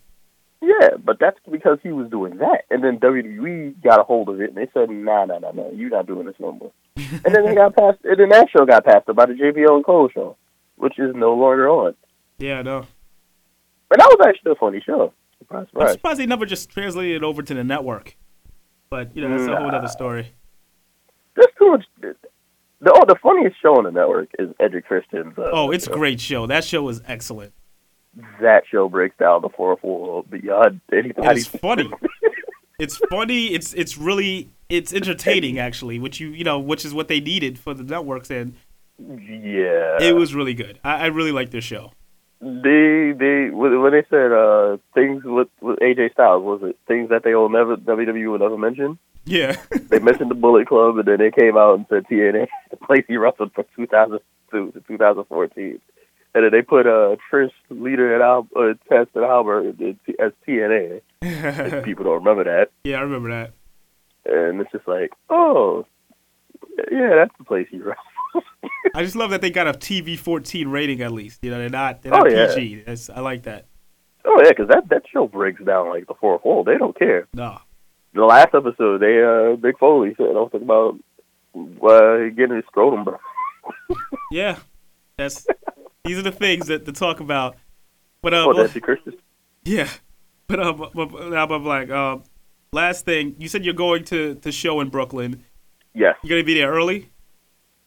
[0.62, 4.40] Yeah, but that's because he was doing that, and then WWE got a hold of
[4.42, 7.34] it, and they said, "Nah, nah, nah, nah, you're not doing this no more." and
[7.34, 9.84] then they got passed, and then that show got passed up by the JBL and
[9.84, 10.36] Cole show,
[10.76, 11.94] which is no longer on.
[12.38, 12.86] Yeah, I know.
[13.88, 15.12] But that was actually a funny show.
[15.38, 15.92] Surprise, I'm surprise.
[15.92, 18.16] surprised they never just translated it over to the network.
[18.90, 20.34] But you know, that's a whole other story.
[21.36, 21.84] There's too much.
[22.82, 25.38] The oh, the funniest show on the network is Edge and Christian's.
[25.38, 26.46] Uh, Oh, it's a great show.
[26.46, 27.52] That show is excellent.
[28.40, 31.38] That show breaks down the 404 beyond It anybody.
[31.40, 31.90] is funny.
[32.78, 33.46] it's funny.
[33.54, 37.58] It's it's really it's entertaining actually, which you you know, which is what they needed
[37.58, 38.54] for the networks, and
[38.98, 40.78] Yeah, it was really good.
[40.84, 41.92] I, I really like this show.
[42.40, 47.10] They they when when they said uh things with with AJ Styles was it things
[47.10, 48.98] that they will never WWE will never mention.
[49.26, 49.56] Yeah,
[49.90, 53.04] They mentioned the Bullet Club and then they came out and said TNA the place
[53.06, 55.78] he wrestled from 2002 to 2014,
[56.34, 59.76] and then they put uh Trish Leader and Al uh, Test and Albert
[60.18, 61.00] as TNA.
[61.22, 62.70] If people don't remember that.
[62.84, 63.52] yeah, I remember that.
[64.24, 65.84] and it's just like, oh,
[66.90, 67.96] yeah, that's the place you run.
[68.94, 71.40] I just love that they got a TV 14 rating at least.
[71.42, 72.54] You know, they're not they're Oh, yeah.
[72.54, 72.84] PG.
[72.86, 73.66] That's, I like that.
[74.24, 76.62] Oh yeah, because that that show breaks down like the fourth wall.
[76.62, 77.26] They don't care.
[77.34, 77.58] No.
[78.12, 80.96] The last episode, they uh, Mick Foley said, I was talking about
[81.56, 83.16] uh, getting his scrotum, bro.
[84.32, 84.58] Yeah,
[85.16, 85.46] that's
[86.04, 87.56] these are the things that to talk about.
[88.22, 89.18] But uh, Oh, that's the
[89.64, 89.88] yeah,
[90.46, 90.72] but uh,
[91.28, 92.18] now I'm like, uh,
[92.72, 95.44] last thing you said you're going to to show in Brooklyn.
[95.94, 96.16] Yes.
[96.22, 97.10] You're gonna be there early?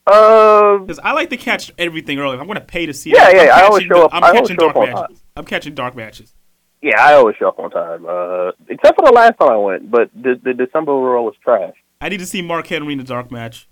[0.06, 2.38] Uh, Because I like to catch everything early.
[2.38, 3.12] I'm gonna pay to see.
[3.12, 3.36] Yeah, it.
[3.46, 4.14] Yeah, i always show up.
[4.14, 5.24] I'm I catching show up dark on matches.
[5.36, 6.34] I'm catching dark matches.
[6.82, 9.90] Yeah, I always show up on time, uh, except for the last time I went.
[9.90, 11.74] But the, the December Raw was trash.
[12.02, 13.70] I need to see Mark Henry in a dark match.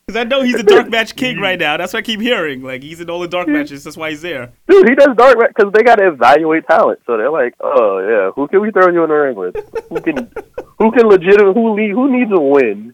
[0.07, 1.77] Because I know he's a dark match king right now.
[1.77, 2.61] That's what I keep hearing.
[2.61, 3.84] Like he's in all the dark matches.
[3.84, 4.53] That's why he's there.
[4.68, 6.99] Dude, he does dark because they got to evaluate talent.
[7.07, 9.56] So they're like, oh yeah, who can we throw you in the ring with?
[9.90, 10.32] Who can,
[10.77, 12.94] who can legitimate, who need, who needs a win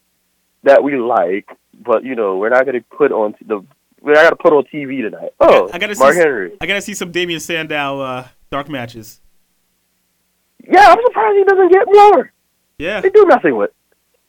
[0.63, 1.49] that we like?
[1.83, 3.61] But you know, we're not going to put on the,
[3.99, 5.31] we're not going to put on TV tonight.
[5.41, 6.19] Oh, I gotta Mark see.
[6.21, 6.53] Henry.
[6.61, 9.19] I gotta see some Damien Sandow uh, dark matches.
[10.63, 12.31] Yeah, I'm surprised he doesn't get more.
[12.77, 13.71] Yeah, They do nothing with.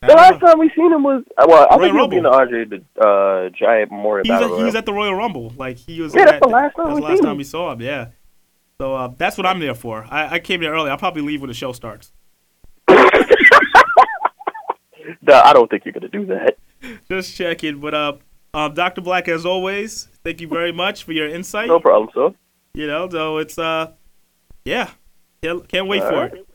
[0.02, 2.16] I The last time we seen him was uh, well, I Royal think he'll be
[2.16, 4.92] in the Andre the uh, Giant Memorial He was, Battle at, he was at the
[4.92, 5.52] Royal Rumble.
[5.56, 6.14] Like he was.
[6.14, 7.80] Yeah, at that's the last time That's we the last time we saw him.
[7.80, 8.08] Yeah.
[8.78, 10.04] So uh, that's what I'm there for.
[10.10, 10.90] I, I came there early.
[10.90, 12.12] I'll probably leave when the show starts.
[15.22, 16.56] Nah, I don't think you're gonna do that.
[17.08, 17.80] Just checking.
[17.80, 18.12] But uh,
[18.54, 19.00] um, Dr.
[19.00, 21.68] Black, as always, thank you very much for your insight.
[21.68, 22.34] No problem, sir.
[22.74, 23.92] You know, so it's uh,
[24.64, 24.90] yeah,
[25.42, 26.34] can't, can't wait All for right.
[26.34, 26.48] it.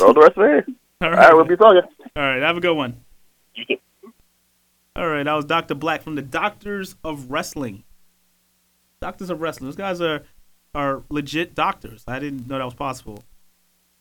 [0.00, 0.79] Roll the rest of it.
[1.02, 1.82] All All right, we'll be talking.
[2.14, 3.00] All right, have a good one.
[4.96, 5.74] All right, that was Dr.
[5.74, 7.84] Black from the Doctors of Wrestling.
[9.00, 9.68] Doctors of Wrestling.
[9.68, 10.22] Those guys are
[10.74, 12.04] are legit doctors.
[12.06, 13.24] I didn't know that was possible.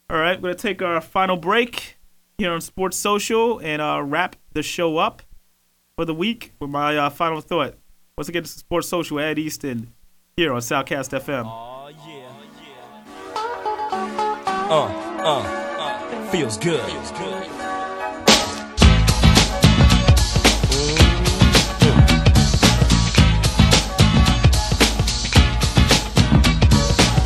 [0.09, 1.97] All right, we're gonna take our final break
[2.37, 5.21] here on Sports Social and uh, wrap the show up
[5.95, 7.75] for the week with my uh, final thought.
[8.17, 9.93] Once again, this is Sports Social with Ed Easton
[10.35, 11.45] here on Soundcast FM.
[14.71, 14.85] Uh, uh,
[15.23, 15.58] uh,
[16.31, 16.79] feels good.
[16.81, 17.43] Feels good.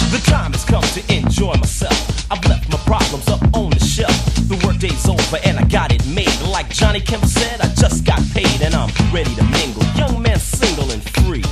[0.09, 2.31] The time has come to enjoy myself.
[2.31, 4.13] I've left my problems up on the shelf.
[4.47, 6.39] The workday's over and I got it made.
[6.49, 9.83] Like Johnny Kemp said, I just got paid and I'm ready to mingle.
[9.97, 11.43] Young man, single and free,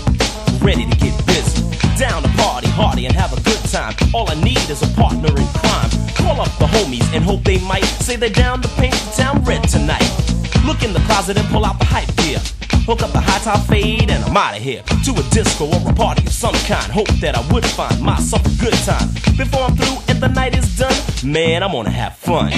[0.61, 1.67] ready to get busy.
[1.97, 3.93] Down to party, hardy, and have a good time.
[4.13, 5.10] All I need is a partner
[7.21, 10.01] and hope they might say they're down to paint the town red tonight.
[10.65, 12.39] Look in the closet and pull out the hype gear.
[12.87, 14.81] Hook up the high top fade and I'm out of here.
[15.05, 16.91] To a disco or a party of some kind.
[16.91, 19.07] Hope that I would find myself a good time.
[19.37, 22.51] Before I'm through and the night is done, man, I'm gonna have fun.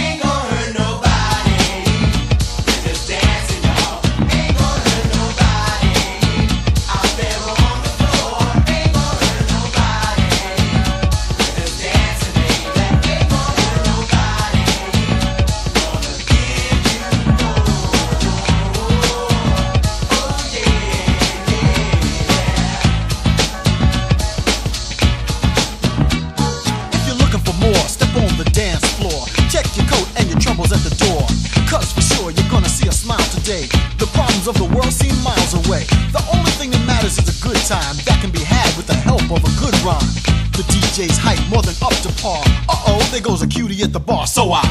[34.44, 35.84] Problems of the world seem miles away.
[36.12, 38.96] The only thing that matters is a good time that can be had with the
[38.96, 40.12] help of a good rhyme.
[40.54, 42.44] The DJ's hype more than up to par.
[42.68, 44.28] Uh oh, there goes a cutie at the bar.
[44.28, 44.64] So I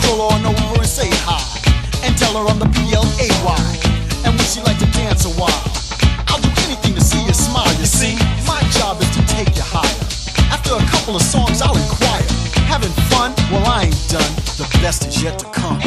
[0.00, 1.40] stroll on over and say hi.
[2.04, 3.28] And tell her I'm the PLAY.
[4.24, 5.62] And would she like to dance a while?
[6.28, 8.16] I'll do anything to see you smile, you see.
[8.46, 10.00] My job is to take you higher.
[10.52, 12.26] After a couple of songs, I'll inquire.
[12.64, 13.34] Having fun?
[13.50, 14.32] Well, I ain't done.
[14.56, 15.80] The best is yet to come.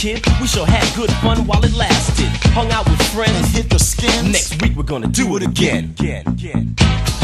[0.00, 0.24] Kid.
[0.40, 2.28] We sure had good fun while it lasted.
[2.54, 3.36] Hung out with friends.
[3.36, 4.32] And hit the skins.
[4.32, 5.94] Next week we're gonna do it again.
[5.98, 7.19] again, again.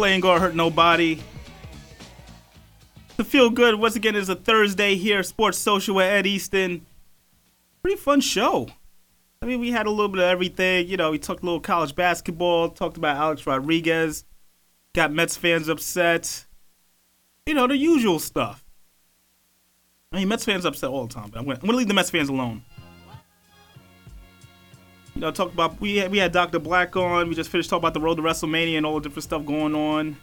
[0.00, 1.20] And playing guard hurt nobody.
[3.18, 6.86] To feel good once again is a Thursday here, Sports Social with Ed Easton.
[7.82, 8.68] Pretty fun show.
[9.42, 10.88] I mean, we had a little bit of everything.
[10.88, 14.24] You know, we talked a little college basketball, talked about Alex Rodriguez,
[14.94, 16.46] got Mets fans upset.
[17.44, 18.64] You know, the usual stuff.
[20.12, 21.94] I mean, Mets fans upset all the time, but I'm gonna, I'm gonna leave the
[21.94, 22.62] Mets fans alone.
[25.20, 26.58] Talk about we had, we had Dr.
[26.58, 27.28] Black on.
[27.28, 29.74] We just finished talking about the road to WrestleMania and all the different stuff going
[29.74, 30.16] on.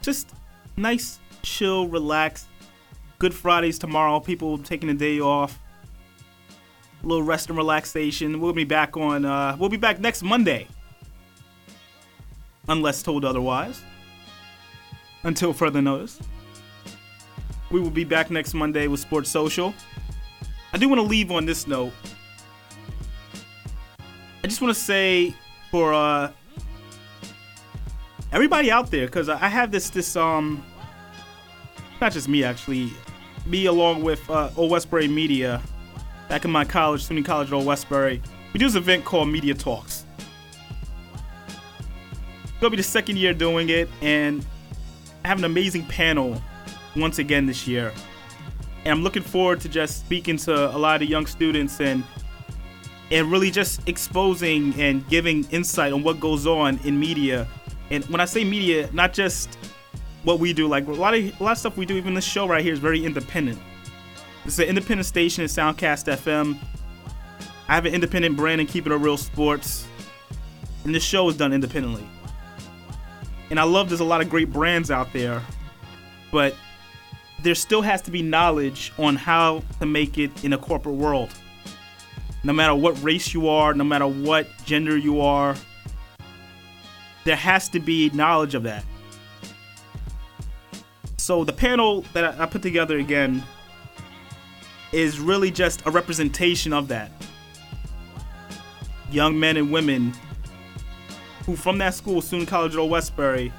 [0.00, 0.30] Just
[0.76, 2.46] nice, chill, relaxed.
[3.18, 4.20] Good Fridays tomorrow.
[4.20, 5.58] People taking a day off.
[7.02, 8.40] A little rest and relaxation.
[8.40, 9.24] We'll be back on.
[9.24, 10.68] Uh, we'll be back next Monday,
[12.68, 13.82] unless told otherwise.
[15.24, 16.20] Until further notice,
[17.70, 19.72] we will be back next Monday with Sports Social.
[20.72, 21.92] I do want to leave on this note.
[24.42, 25.34] I just want to say
[25.70, 26.32] for uh,
[28.32, 30.64] everybody out there, because I have this this um,
[32.00, 32.90] not just me actually,
[33.44, 35.60] me along with uh, Old Westbury Media,
[36.28, 38.22] back in my college, SUNY College at Old Westbury,
[38.52, 40.06] we do this event called Media Talks.
[42.60, 44.44] Gonna be the second year doing it, and
[45.24, 46.40] I have an amazing panel
[46.96, 47.92] once again this year
[48.84, 52.04] and I'm looking forward to just speaking to a lot of young students and
[53.10, 57.46] and really just exposing and giving insight on what goes on in media.
[57.90, 59.58] And when I say media, not just
[60.22, 62.24] what we do, like a lot of a lot of stuff we do, even this
[62.24, 63.58] show right here is very independent.
[64.44, 66.58] It's an independent station, it's Soundcast FM.
[67.68, 69.86] I have an independent brand and keep it a real sports.
[70.84, 72.06] And this show is done independently.
[73.50, 75.42] And I love there's a lot of great brands out there,
[76.32, 76.56] but
[77.42, 81.30] there still has to be knowledge on how to make it in a corporate world.
[82.44, 85.54] No matter what race you are, no matter what gender you are,
[87.24, 88.84] there has to be knowledge of that.
[91.16, 93.42] So the panel that I put together again
[94.92, 97.10] is really just a representation of that.
[99.10, 100.12] Young men and women
[101.46, 103.52] who from that school, SUNY College at Old Westbury,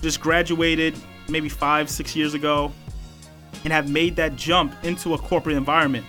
[0.00, 0.94] just graduated
[1.28, 2.72] maybe five, six years ago
[3.64, 6.06] and have made that jump into a corporate environment.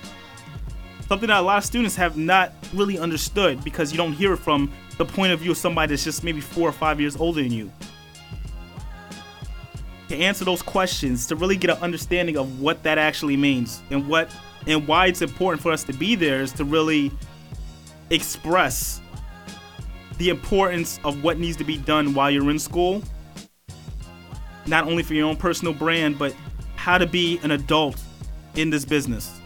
[1.07, 4.38] Something that a lot of students have not really understood because you don't hear it
[4.38, 7.41] from the point of view of somebody that's just maybe four or five years older
[7.41, 7.71] than you.
[10.09, 14.07] To answer those questions, to really get an understanding of what that actually means and
[14.07, 14.30] what
[14.67, 17.11] and why it's important for us to be there is to really
[18.09, 19.01] express
[20.17, 23.01] the importance of what needs to be done while you're in school.
[24.67, 26.35] Not only for your own personal brand, but
[26.80, 28.01] how to be an adult
[28.56, 29.39] in this business,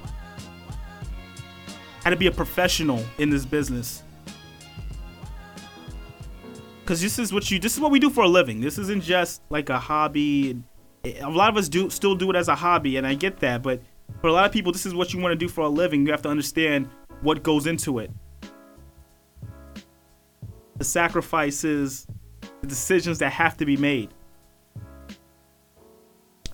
[2.04, 4.04] how to be a professional in this business.
[6.82, 8.62] Because this is what you, this is what we do for a living.
[8.62, 10.62] This isn't just like a hobby.
[11.06, 13.64] A lot of us do still do it as a hobby, and I get that.
[13.64, 13.82] But
[14.22, 16.06] for a lot of people, this is what you want to do for a living.
[16.06, 16.90] You have to understand
[17.22, 18.12] what goes into it.
[20.84, 22.06] the sacrifices,
[22.62, 24.10] the decisions that have to be made.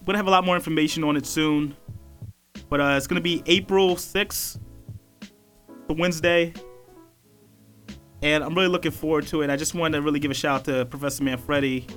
[0.05, 1.75] Gonna have a lot more information on it soon,
[2.69, 4.59] but uh, it's gonna be April 6th,
[5.87, 6.53] the Wednesday,
[8.21, 9.49] and I'm really looking forward to it.
[9.49, 11.87] I just wanted to really give a shout out to Professor Manfredi,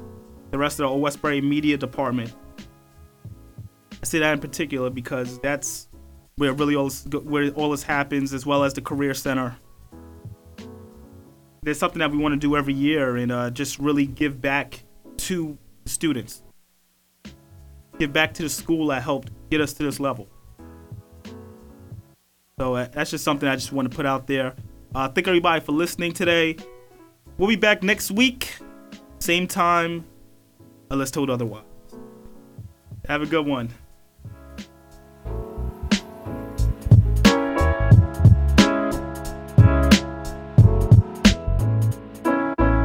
[0.51, 2.35] the rest of the Old Westbury Media Department.
[4.03, 5.89] I say that in particular because that's
[6.37, 9.57] where really all this, where all this happens, as well as the Career Center.
[11.63, 14.83] There's something that we want to do every year and uh, just really give back
[15.19, 15.57] to
[15.87, 16.43] students,
[17.99, 20.29] give back to the school that helped get us to this level.
[22.59, 24.55] So uh, that's just something I just want to put out there.
[24.95, 26.57] Uh, thank everybody for listening today.
[27.39, 28.57] We'll be back next week,
[29.19, 30.05] same time,
[30.91, 31.65] unless told otherwise.
[33.09, 33.71] Have a good one.